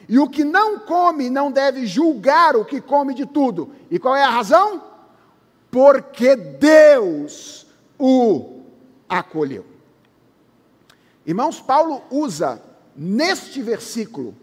[0.09, 3.73] e o que não come não deve julgar o que come de tudo.
[3.91, 4.83] E qual é a razão?
[5.71, 7.67] Porque Deus
[7.99, 8.63] o
[9.09, 9.78] acolheu.
[11.29, 12.59] Irmãos, Paulo usa
[12.97, 14.35] neste versículo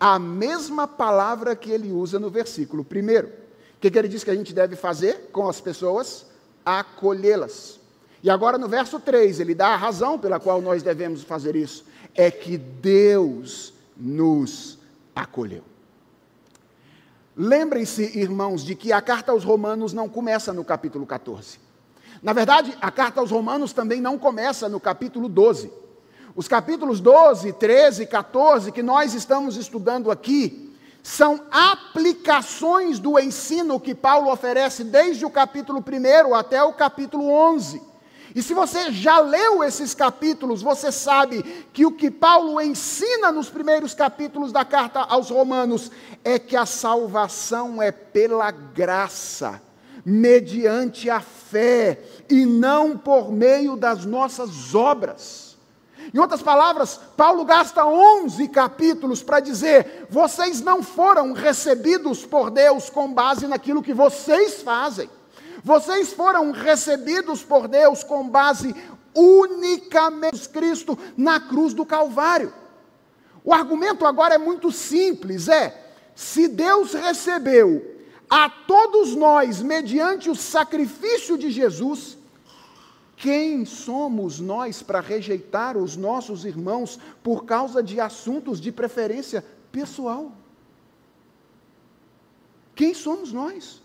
[0.00, 3.28] a mesma palavra que ele usa no versículo primeiro.
[3.28, 6.24] O que, que ele diz que a gente deve fazer com as pessoas?
[6.64, 7.78] Acolhê-las.
[8.22, 11.84] E agora no verso 3, ele dá a razão pela qual nós devemos fazer isso:
[12.14, 14.78] é que Deus nos
[15.14, 15.64] acolheu.
[17.36, 21.58] Lembrem-se, irmãos, de que a carta aos Romanos não começa no capítulo 14.
[22.22, 25.81] Na verdade, a carta aos Romanos também não começa no capítulo 12.
[26.34, 30.72] Os capítulos 12, 13 e 14 que nós estamos estudando aqui
[31.02, 37.82] são aplicações do ensino que Paulo oferece desde o capítulo 1 até o capítulo 11.
[38.34, 43.50] E se você já leu esses capítulos, você sabe que o que Paulo ensina nos
[43.50, 45.90] primeiros capítulos da carta aos Romanos
[46.24, 49.60] é que a salvação é pela graça,
[50.02, 55.51] mediante a fé, e não por meio das nossas obras.
[56.12, 62.90] Em outras palavras, Paulo gasta 11 capítulos para dizer: vocês não foram recebidos por Deus
[62.90, 65.08] com base naquilo que vocês fazem.
[65.64, 68.74] Vocês foram recebidos por Deus com base
[69.14, 72.52] unicamente em Cristo na cruz do Calvário.
[73.44, 77.90] O argumento agora é muito simples: é, se Deus recebeu
[78.28, 82.18] a todos nós mediante o sacrifício de Jesus,
[83.22, 90.32] quem somos nós para rejeitar os nossos irmãos por causa de assuntos de preferência pessoal?
[92.74, 93.80] Quem somos nós?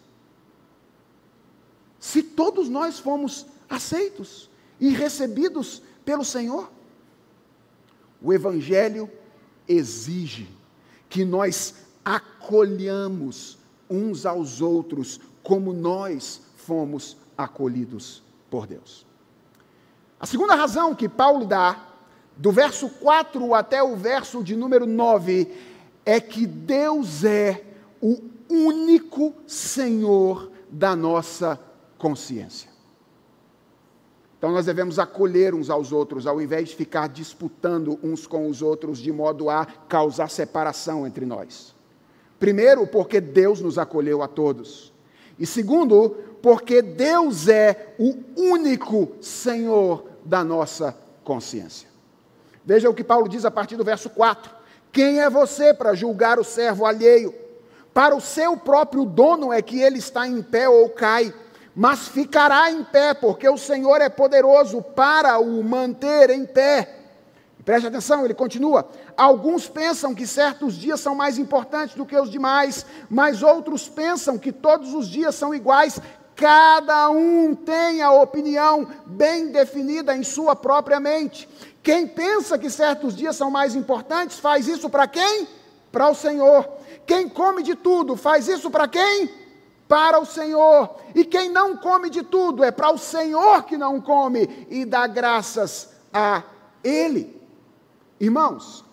[1.99, 6.71] Se todos nós fomos aceitos e recebidos pelo Senhor,
[8.19, 9.07] o Evangelho
[9.67, 10.49] exige
[11.07, 19.06] que nós acolhamos uns aos outros como nós fomos acolhidos por Deus.
[20.19, 21.85] A segunda razão que Paulo dá,
[22.35, 25.51] do verso 4 até o verso de número 9,
[26.05, 27.63] é que Deus é
[28.01, 31.59] o único Senhor da nossa
[31.97, 32.69] consciência.
[34.37, 38.61] Então nós devemos acolher uns aos outros, ao invés de ficar disputando uns com os
[38.61, 41.75] outros de modo a causar separação entre nós.
[42.39, 44.93] Primeiro, porque Deus nos acolheu a todos.
[45.39, 51.87] E segundo, porque Deus é o único Senhor da nossa consciência.
[52.65, 54.51] Veja o que Paulo diz a partir do verso 4:
[54.91, 57.33] Quem é você para julgar o servo alheio?
[57.93, 61.33] Para o seu próprio dono é que ele está em pé ou cai,
[61.75, 66.97] mas ficará em pé, porque o Senhor é poderoso para o manter em pé.
[67.67, 68.87] Preste atenção, ele continua.
[69.17, 74.37] Alguns pensam que certos dias são mais importantes do que os demais, mas outros pensam
[74.37, 75.99] que todos os dias são iguais.
[76.37, 81.49] Cada um tem a opinião bem definida em sua própria mente.
[81.81, 85.47] Quem pensa que certos dias são mais importantes, faz isso para quem?
[85.91, 86.69] Para o Senhor.
[87.07, 89.31] Quem come de tudo, faz isso para quem?
[89.87, 90.97] Para o Senhor.
[91.15, 95.07] E quem não come de tudo, é para o Senhor que não come e dá
[95.07, 96.43] graças a
[96.83, 97.41] Ele.
[98.19, 98.85] Irmãos,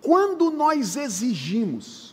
[0.00, 2.09] quando nós exigimos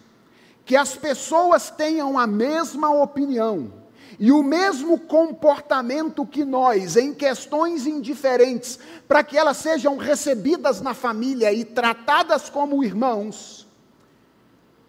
[0.68, 3.72] que as pessoas tenham a mesma opinião
[4.20, 10.94] e o mesmo comportamento que nós em questões indiferentes, para que elas sejam recebidas na
[10.94, 13.66] família e tratadas como irmãos,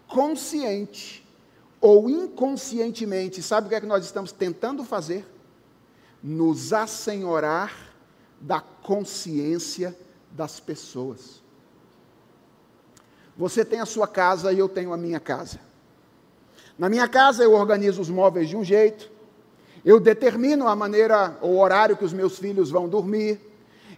[0.08, 1.24] consciente
[1.80, 5.24] ou inconscientemente, sabe o que é que nós estamos tentando fazer?
[6.20, 7.72] Nos assenhorar
[8.40, 9.96] da consciência
[10.32, 11.40] das pessoas.
[13.36, 15.67] Você tem a sua casa e eu tenho a minha casa.
[16.78, 19.10] Na minha casa eu organizo os móveis de um jeito,
[19.84, 23.40] eu determino a maneira, o horário que os meus filhos vão dormir,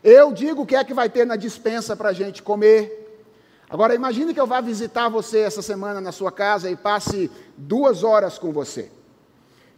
[0.03, 2.97] eu digo o que é que vai ter na dispensa para a gente comer.
[3.68, 8.03] Agora imagine que eu vá visitar você essa semana na sua casa e passe duas
[8.03, 8.91] horas com você.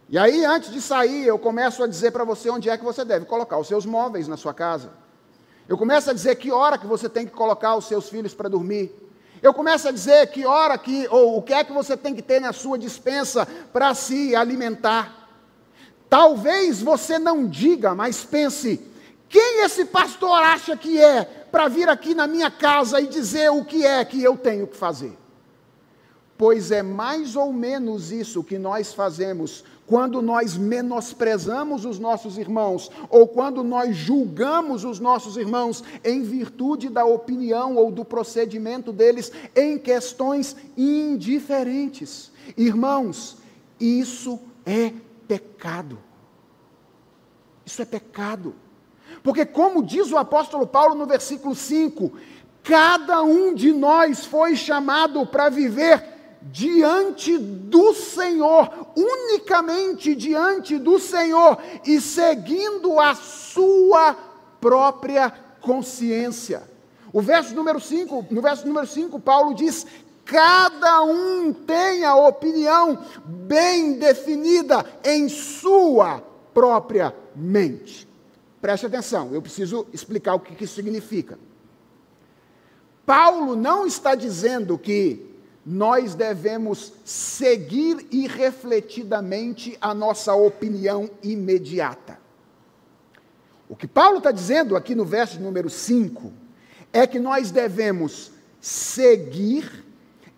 [0.08, 3.04] E aí, antes de sair, eu começo a dizer para você onde é que você
[3.04, 4.92] deve colocar os seus móveis na sua casa.
[5.68, 8.48] Eu começo a dizer que hora que você tem que colocar os seus filhos para
[8.48, 8.94] dormir.
[9.42, 12.22] Eu começo a dizer que hora que, ou o que é que você tem que
[12.22, 15.28] ter na sua dispensa para se alimentar.
[16.08, 18.80] Talvez você não diga, mas pense:
[19.28, 23.64] quem esse pastor acha que é para vir aqui na minha casa e dizer o
[23.64, 25.18] que é que eu tenho que fazer?
[26.36, 32.90] Pois é mais ou menos isso que nós fazemos quando nós menosprezamos os nossos irmãos,
[33.10, 39.30] ou quando nós julgamos os nossos irmãos em virtude da opinião ou do procedimento deles
[39.54, 42.32] em questões indiferentes.
[42.56, 43.36] Irmãos,
[43.78, 44.92] isso é
[45.28, 45.98] pecado.
[47.66, 48.54] Isso é pecado.
[49.22, 52.12] Porque, como diz o apóstolo Paulo no versículo 5,
[52.62, 56.11] cada um de nós foi chamado para viver
[56.50, 64.14] diante do Senhor, unicamente diante do Senhor e seguindo a sua
[64.60, 65.30] própria
[65.60, 66.62] consciência.
[67.12, 69.86] O verso número 5, no verso número 5, Paulo diz:
[70.24, 76.22] cada um tem a opinião bem definida em sua
[76.54, 78.08] própria mente.
[78.60, 81.38] Preste atenção, eu preciso explicar o que isso significa.
[83.04, 85.31] Paulo não está dizendo que
[85.64, 92.18] nós devemos seguir irrefletidamente a nossa opinião imediata.
[93.68, 96.32] O que Paulo está dizendo aqui no verso número 5
[96.92, 99.84] é que nós devemos seguir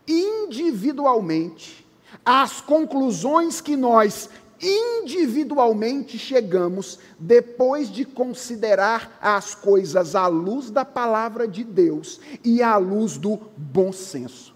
[0.07, 1.85] individualmente
[2.25, 4.31] as conclusões que nós
[4.63, 12.77] individualmente chegamos depois de considerar as coisas à luz da palavra de Deus e à
[12.77, 14.54] luz do bom senso.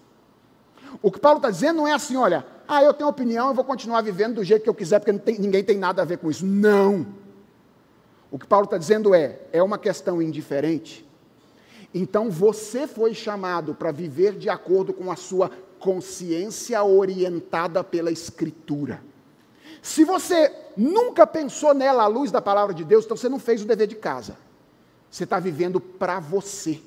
[1.03, 3.65] O que Paulo está dizendo não é assim, olha, ah, eu tenho opinião, eu vou
[3.65, 6.31] continuar vivendo do jeito que eu quiser, porque tem, ninguém tem nada a ver com
[6.31, 6.45] isso.
[6.45, 7.07] Não.
[8.31, 11.09] O que Paulo está dizendo é, é uma questão indiferente.
[11.95, 19.03] Então você foi chamado para viver de acordo com a sua consciência orientada pela Escritura.
[19.81, 23.63] Se você nunca pensou nela à luz da palavra de Deus, então você não fez
[23.63, 24.37] o dever de casa.
[25.11, 26.83] Você está vivendo para você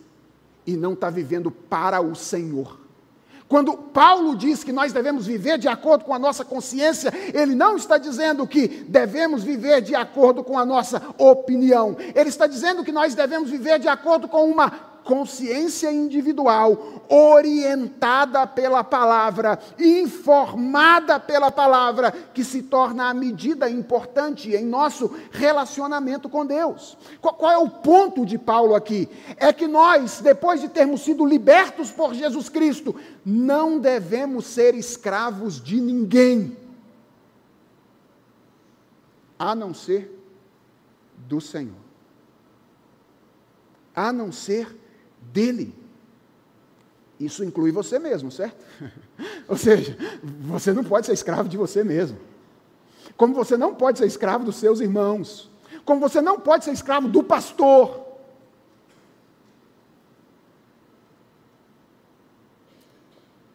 [0.68, 2.80] e não está vivendo para o Senhor.
[3.52, 7.76] Quando Paulo diz que nós devemos viver de acordo com a nossa consciência, ele não
[7.76, 11.97] está dizendo que devemos viver de acordo com a nossa opinião.
[12.16, 18.84] Ele está dizendo que nós devemos viver de acordo com uma consciência individual, orientada pela
[18.84, 26.97] palavra, informada pela palavra, que se torna a medida importante em nosso relacionamento com Deus.
[27.20, 29.10] Qual, qual é o ponto de Paulo aqui?
[29.38, 32.95] É que nós, depois de termos sido libertos por Jesus Cristo,
[33.26, 36.58] não devemos ser escravos de ninguém,
[39.38, 40.18] a não ser
[41.18, 41.82] do Senhor.
[43.95, 44.80] A não ser
[45.32, 45.75] dele.
[47.19, 48.65] Isso inclui você mesmo, certo?
[49.47, 52.17] Ou seja, você não pode ser escravo de você mesmo.
[53.15, 55.49] Como você não pode ser escravo dos seus irmãos.
[55.86, 58.07] Como você não pode ser escravo do pastor.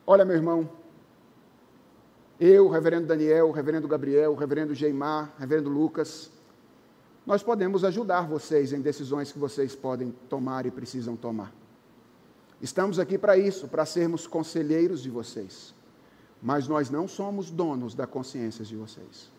[0.06, 0.70] Olha, meu irmão,
[2.38, 6.30] eu, reverendo Daniel, reverendo Gabriel, reverendo Geimar, reverendo Lucas,
[7.26, 11.52] nós podemos ajudar vocês em decisões que vocês podem tomar e precisam tomar.
[12.61, 15.74] Estamos aqui para isso, para sermos conselheiros de vocês.
[16.42, 19.30] Mas nós não somos donos da consciência de vocês.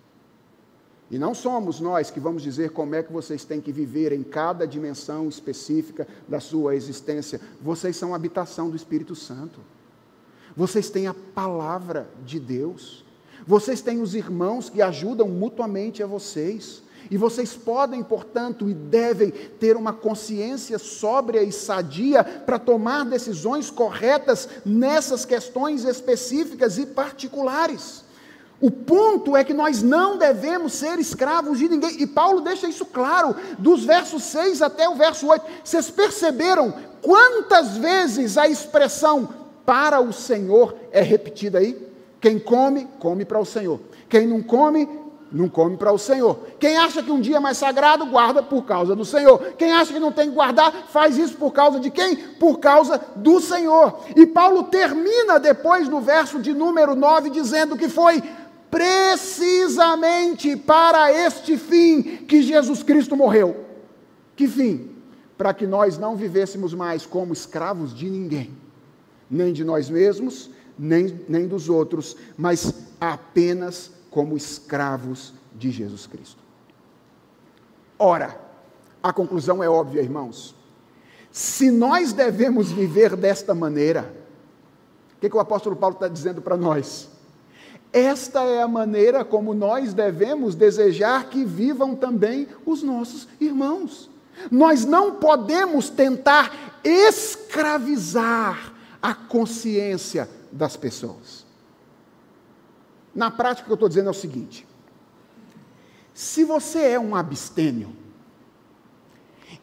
[1.10, 4.24] E não somos nós que vamos dizer como é que vocês têm que viver em
[4.24, 7.40] cada dimensão específica da sua existência.
[7.62, 9.62] Vocês são habitação do Espírito Santo.
[10.56, 13.06] Vocês têm a palavra de Deus.
[13.46, 16.84] Vocês têm os irmãos que ajudam mutuamente a vocês.
[17.10, 23.70] E vocês podem, portanto, e devem ter uma consciência sóbria e sadia para tomar decisões
[23.70, 28.06] corretas nessas questões específicas e particulares.
[28.60, 32.02] O ponto é que nós não devemos ser escravos de ninguém.
[32.02, 35.46] E Paulo deixa isso claro, dos versos 6 até o verso 8.
[35.64, 39.30] Vocês perceberam quantas vezes a expressão
[39.66, 41.88] para o Senhor é repetida aí.
[42.20, 43.80] Quem come, come para o Senhor.
[44.10, 44.90] Quem não come,
[45.32, 46.40] não come para o Senhor.
[46.60, 49.54] Quem acha que um dia é mais sagrado, guarda por causa do Senhor.
[49.58, 52.16] Quem acha que não tem que guardar, faz isso por causa de quem?
[52.16, 54.00] Por causa do Senhor.
[54.16, 58.24] E Paulo termina depois no verso de número 9 dizendo que foi
[58.70, 63.66] precisamente para este fim que Jesus Cristo morreu.
[64.36, 64.92] Que fim?
[65.38, 68.68] Para que nós não vivêssemos mais como escravos de ninguém
[69.30, 76.42] nem de nós mesmos, nem, nem dos outros, mas apenas como escravos de Jesus Cristo.
[78.00, 78.36] Ora,
[79.04, 80.56] a conclusão é óbvia, irmãos.
[81.32, 84.12] Se nós devemos viver desta maneira,
[85.16, 87.10] o que, que o apóstolo Paulo está dizendo para nós?
[87.94, 94.10] Esta é a maneira como nós devemos desejar que vivam também os nossos irmãos.
[94.50, 101.47] Nós não podemos tentar escravizar a consciência das pessoas.
[103.18, 104.68] Na prática, o que eu estou dizendo é o seguinte:
[106.14, 107.90] se você é um abstêmio,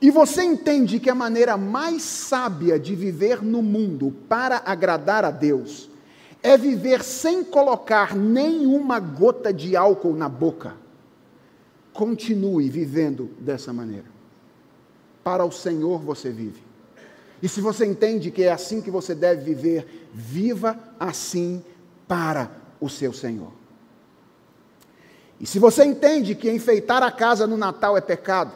[0.03, 5.31] e você entende que a maneira mais sábia de viver no mundo para agradar a
[5.31, 5.89] Deus
[6.43, 10.75] é viver sem colocar nenhuma gota de álcool na boca,
[11.93, 14.07] continue vivendo dessa maneira.
[15.23, 16.61] Para o Senhor você vive.
[17.41, 21.63] E se você entende que é assim que você deve viver, viva assim
[22.09, 23.51] para o seu Senhor.
[25.41, 28.53] E se você entende que enfeitar a casa no Natal é pecado,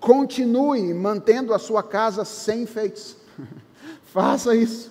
[0.00, 3.16] continue mantendo a sua casa sem enfeites.
[4.04, 4.90] Faça isso.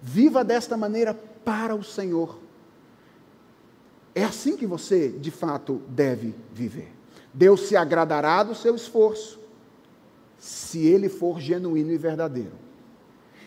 [0.00, 2.38] Viva desta maneira para o Senhor.
[4.14, 6.92] É assim que você, de fato, deve viver.
[7.32, 9.40] Deus se agradará do seu esforço
[10.38, 12.52] se ele for genuíno e verdadeiro.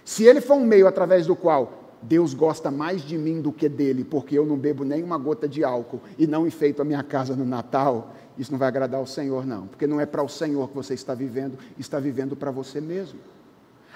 [0.04, 3.68] Se ele for um meio através do qual Deus gosta mais de mim do que
[3.68, 7.02] dele, porque eu não bebo nem uma gota de álcool e não enfeito a minha
[7.02, 10.30] casa no Natal, isso não vai agradar ao Senhor, não, porque não é para o
[10.30, 13.20] Senhor que você está vivendo, está vivendo para você mesmo.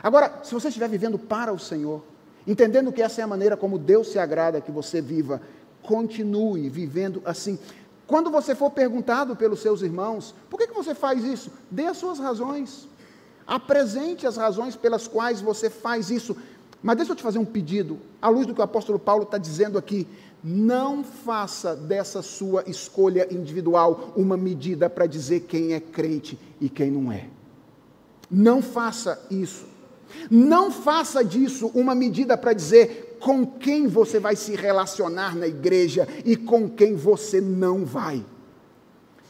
[0.02, 2.02] Agora, se você estiver vivendo para o Senhor,
[2.48, 5.42] entendendo que essa é a maneira como Deus se agrada que você viva,
[5.84, 7.60] continue vivendo assim.
[8.08, 11.52] Quando você for perguntado pelos seus irmãos, por que, que você faz isso?
[11.70, 12.88] Dê as suas razões.
[13.46, 16.36] Apresente as razões pelas quais você faz isso.
[16.82, 19.38] Mas deixa eu te fazer um pedido, à luz do que o apóstolo Paulo está
[19.38, 20.08] dizendo aqui.
[20.42, 26.90] Não faça dessa sua escolha individual uma medida para dizer quem é crente e quem
[26.90, 27.28] não é.
[28.32, 29.66] Não faça isso.
[30.32, 36.08] Não faça disso uma medida para dizer com quem você vai se relacionar na igreja
[36.24, 38.24] e com quem você não vai.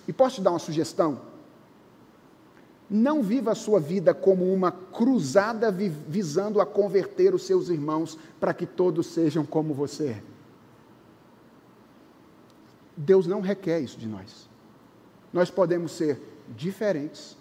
[0.08, 1.29] E posso te dar uma sugestão?
[2.90, 8.54] Não viva a sua vida como uma cruzada visando a converter os seus irmãos para
[8.54, 10.24] que todos sejam como você é.
[12.98, 14.50] Deus não requer isso de nós.
[15.32, 16.20] Nós podemos ser
[16.58, 17.38] diferentes,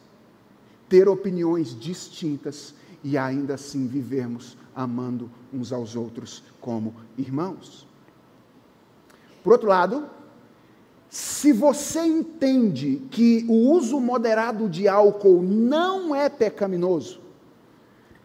[0.88, 7.86] ter opiniões distintas e ainda assim vivermos amando uns aos outros como irmãos.
[9.42, 10.08] Por outro lado,
[11.08, 17.20] se você entende que o uso moderado de álcool não é pecaminoso,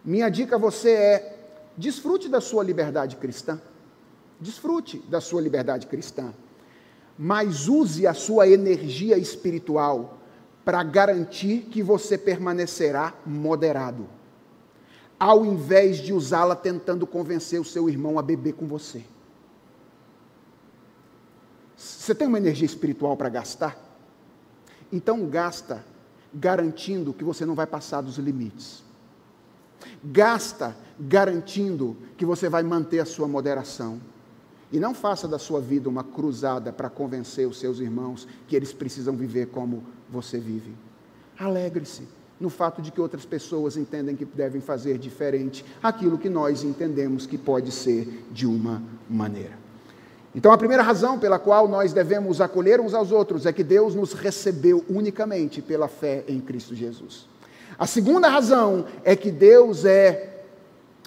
[0.03, 1.37] minha dica a você é:
[1.77, 3.61] desfrute da sua liberdade cristã.
[4.39, 6.33] Desfrute da sua liberdade cristã.
[7.17, 10.17] Mas use a sua energia espiritual
[10.65, 14.07] para garantir que você permanecerá moderado
[15.23, 19.05] ao invés de usá-la tentando convencer o seu irmão a beber com você.
[22.03, 23.77] Você tem uma energia espiritual para gastar?
[24.91, 25.85] Então gasta
[26.33, 28.83] garantindo que você não vai passar dos limites.
[30.03, 34.01] Gasta garantindo que você vai manter a sua moderação.
[34.69, 38.73] E não faça da sua vida uma cruzada para convencer os seus irmãos que eles
[38.73, 40.75] precisam viver como você vive.
[41.39, 42.05] Alegre-se
[42.37, 47.25] no fato de que outras pessoas entendem que devem fazer diferente aquilo que nós entendemos
[47.25, 49.62] que pode ser de uma maneira.
[50.35, 53.93] Então, a primeira razão pela qual nós devemos acolher uns aos outros é que Deus
[53.93, 57.27] nos recebeu unicamente pela fé em Cristo Jesus.
[57.77, 60.41] A segunda razão é que Deus é,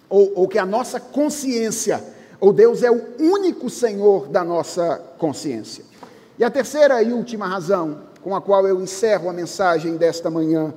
[0.08, 2.02] ou, ou que a nossa consciência,
[2.38, 5.84] ou Deus é o único Senhor da nossa consciência.
[6.38, 10.72] E a terceira e última razão, com a qual eu encerro a mensagem desta manhã,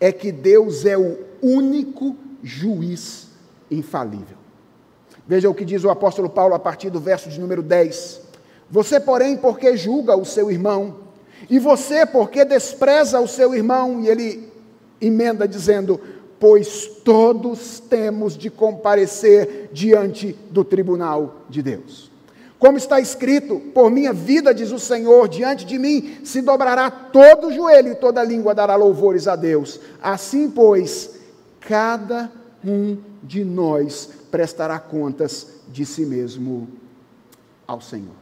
[0.00, 3.28] é que Deus é o único juiz
[3.70, 4.39] infalível.
[5.26, 8.20] Veja o que diz o apóstolo Paulo a partir do verso de número 10.
[8.70, 10.96] Você, porém, porque julga o seu irmão,
[11.48, 14.52] e você, porque despreza o seu irmão, e ele
[15.00, 16.00] emenda dizendo:
[16.38, 22.10] pois todos temos de comparecer diante do tribunal de Deus.
[22.58, 27.52] Como está escrito, por minha vida, diz o Senhor, diante de mim se dobrará todo
[27.52, 29.80] joelho e toda língua dará louvores a Deus.
[30.02, 31.18] Assim, pois,
[31.60, 32.30] cada
[32.62, 36.68] um de nós prestará contas de si mesmo
[37.66, 38.20] ao Senhor.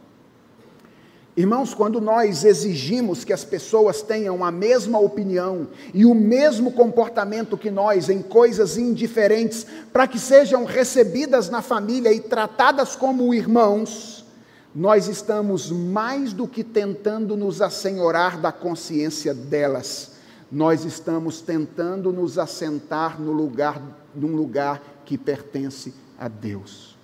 [1.39, 7.57] Irmãos, quando nós exigimos que as pessoas tenham a mesma opinião e o mesmo comportamento
[7.57, 14.25] que nós em coisas indiferentes, para que sejam recebidas na família e tratadas como irmãos,
[14.75, 20.11] nós estamos mais do que tentando nos assenhorar da consciência delas,
[20.51, 23.81] nós estamos tentando nos assentar no lugar,
[24.15, 26.97] num lugar que pertence a Deus.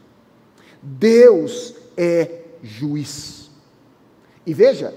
[0.82, 3.50] Deus é juiz.
[4.46, 4.94] E veja,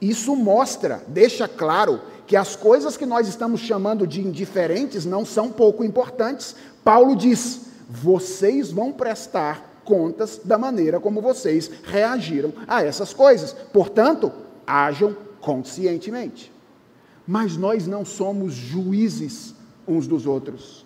[0.00, 5.50] isso mostra, deixa claro, que as coisas que nós estamos chamando de indiferentes não são
[5.50, 6.54] pouco importantes.
[6.84, 13.52] Paulo diz: vocês vão prestar contas da maneira como vocês reagiram a essas coisas.
[13.72, 14.32] Portanto,
[14.66, 16.52] ajam conscientemente.
[17.26, 19.54] Mas nós não somos juízes
[19.86, 20.81] uns dos outros.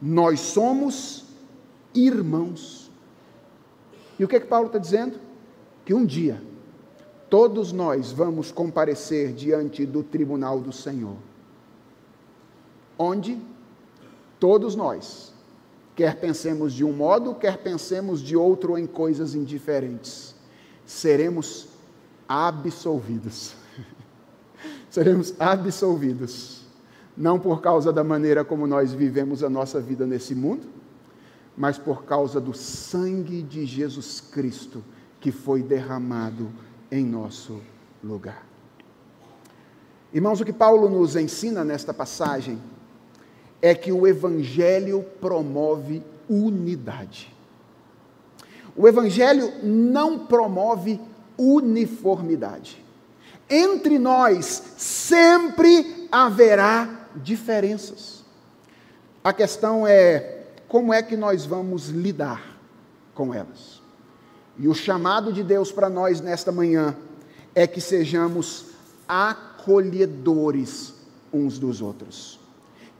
[0.00, 1.24] Nós somos
[1.94, 2.90] irmãos.
[4.18, 5.18] E o que é que Paulo está dizendo?
[5.84, 6.40] Que um dia
[7.28, 11.16] todos nós vamos comparecer diante do tribunal do Senhor.
[12.98, 13.38] Onde
[14.40, 15.32] todos nós,
[15.94, 20.34] quer pensemos de um modo, quer pensemos de outro em coisas indiferentes,
[20.86, 21.68] seremos
[22.26, 23.54] absolvidos.
[24.90, 26.57] seremos absolvidos.
[27.18, 30.68] Não por causa da maneira como nós vivemos a nossa vida nesse mundo,
[31.56, 34.84] mas por causa do sangue de Jesus Cristo
[35.20, 36.48] que foi derramado
[36.92, 37.60] em nosso
[38.04, 38.46] lugar.
[40.14, 42.56] Irmãos, o que Paulo nos ensina nesta passagem
[43.60, 47.34] é que o Evangelho promove unidade.
[48.76, 51.00] O Evangelho não promove
[51.36, 52.84] uniformidade.
[53.50, 58.24] Entre nós sempre haverá diferenças.
[59.22, 62.58] A questão é como é que nós vamos lidar
[63.14, 63.82] com elas.
[64.58, 66.96] E o chamado de Deus para nós nesta manhã
[67.54, 68.66] é que sejamos
[69.06, 70.94] acolhedores
[71.32, 72.38] uns dos outros.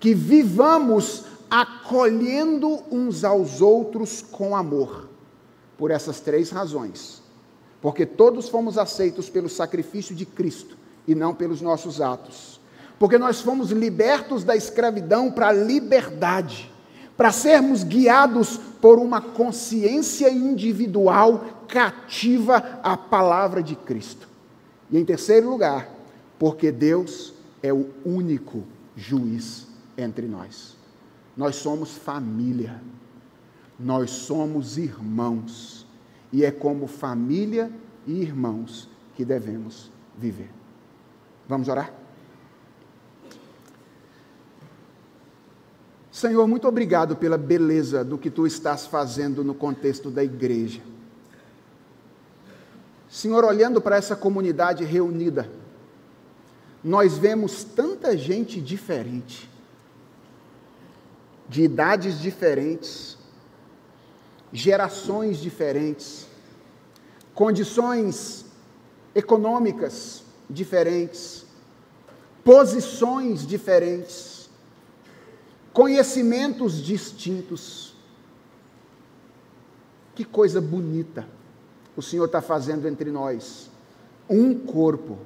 [0.01, 5.09] Que vivamos acolhendo uns aos outros com amor.
[5.77, 7.23] Por essas três razões.
[7.81, 12.58] Porque todos fomos aceitos pelo sacrifício de Cristo e não pelos nossos atos.
[12.99, 16.71] Porque nós fomos libertos da escravidão para a liberdade
[17.19, 24.29] para sermos guiados por uma consciência individual cativa à palavra de Cristo.
[24.89, 25.91] E em terceiro lugar,
[26.39, 28.63] porque Deus é o único
[28.97, 30.77] juiz entre nós.
[31.37, 32.81] Nós somos família,
[33.77, 35.85] nós somos irmãos,
[36.33, 37.69] e é como família
[38.07, 40.51] e irmãos que devemos viver.
[41.49, 41.93] Vamos orar?
[46.19, 50.81] Senhor, muito obrigado pela beleza do que tu estás fazendo no contexto da igreja.
[53.09, 55.49] Senhor, olhando para essa comunidade reunida,
[56.83, 59.49] nós vemos tanta gente diferente,
[61.49, 63.17] de idades diferentes,
[64.53, 66.27] gerações diferentes,
[67.33, 68.45] condições
[69.15, 71.47] econômicas diferentes,
[72.43, 74.38] posições diferentes
[75.79, 77.95] conhecimentos distintos.
[80.13, 81.25] Que coisa bonita
[81.97, 83.71] o Senhor está fazendo entre nós.
[84.29, 85.19] Um corpo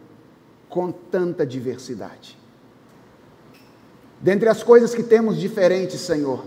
[0.68, 2.36] com tanta diversidade.
[4.20, 6.44] Dentre as coisas que temos diferentes, Senhor,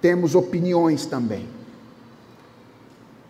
[0.00, 1.48] temos opiniões também.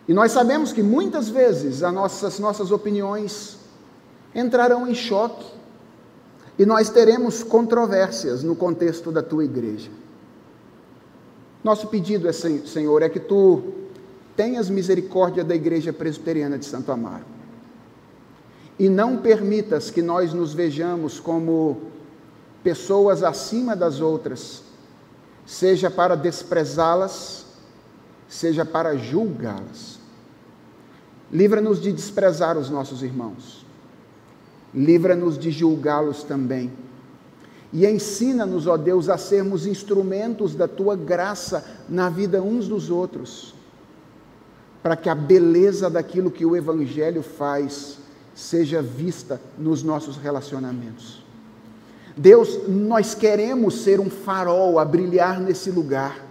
[0.08, 3.58] E nós sabemos que muitas vezes as nossas, nossas opiniões
[4.34, 5.44] entrarão em choque
[6.58, 9.90] e nós teremos controvérsias no contexto da tua igreja.
[11.64, 13.62] Nosso pedido, é, Senhor, é que tu
[14.36, 17.24] tenhas misericórdia da igreja presbiteriana de Santo Amaro.
[18.78, 21.80] E não permitas que nós nos vejamos como
[22.62, 24.62] pessoas acima das outras,
[25.46, 27.46] seja para desprezá-las,
[28.28, 29.98] seja para julgá-las.
[31.30, 33.61] Livra-nos de desprezar os nossos irmãos
[34.74, 36.72] livra-nos de julgá-los também.
[37.72, 43.54] E ensina-nos, ó Deus, a sermos instrumentos da tua graça na vida uns dos outros,
[44.82, 47.98] para que a beleza daquilo que o Evangelho faz
[48.34, 51.22] seja vista nos nossos relacionamentos.
[52.14, 56.22] Deus, nós queremos ser um farol a brilhar nesse lugar.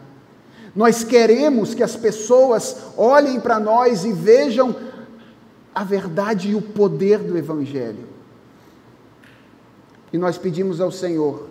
[0.76, 4.76] Nós queremos que as pessoas olhem para nós e vejam
[5.74, 8.11] a verdade e o poder do Evangelho.
[10.12, 11.48] E nós pedimos ao Senhor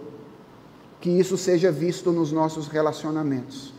[1.00, 3.72] que isso seja visto nos nossos relacionamentos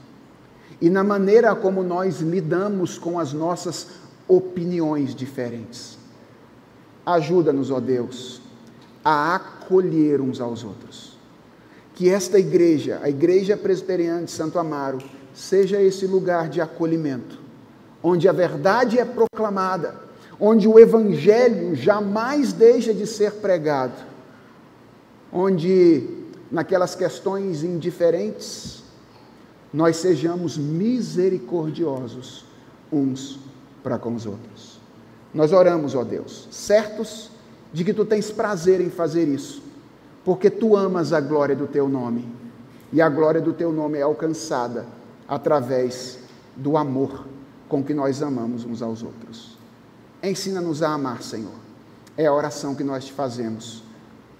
[0.82, 3.88] e na maneira como nós lidamos com as nossas
[4.28, 5.98] opiniões diferentes.
[7.06, 8.42] Ajuda-nos, ó Deus,
[9.06, 11.18] a acolher uns aos outros.
[11.94, 14.98] Que esta igreja, a Igreja Presbiteriana de Santo Amaro,
[15.34, 17.40] seja esse lugar de acolhimento,
[18.02, 19.96] onde a verdade é proclamada,
[20.40, 23.94] onde o Evangelho jamais deixa de ser pregado,
[25.32, 26.08] onde,
[26.52, 28.84] naquelas questões indiferentes,
[29.74, 32.46] nós sejamos misericordiosos
[32.92, 33.40] uns
[33.82, 34.80] para com os outros.
[35.34, 37.32] Nós oramos, ó Deus, certos
[37.72, 39.64] de que tu tens prazer em fazer isso,
[40.26, 42.28] porque tu amas a glória do teu nome,
[42.92, 44.86] e a glória do teu nome é alcançada
[45.28, 46.20] através
[46.56, 47.26] do amor
[47.70, 49.58] com que nós amamos uns aos outros.
[50.22, 51.54] Ensina-nos a amar, Senhor.
[52.18, 53.82] É a oração que nós te fazemos,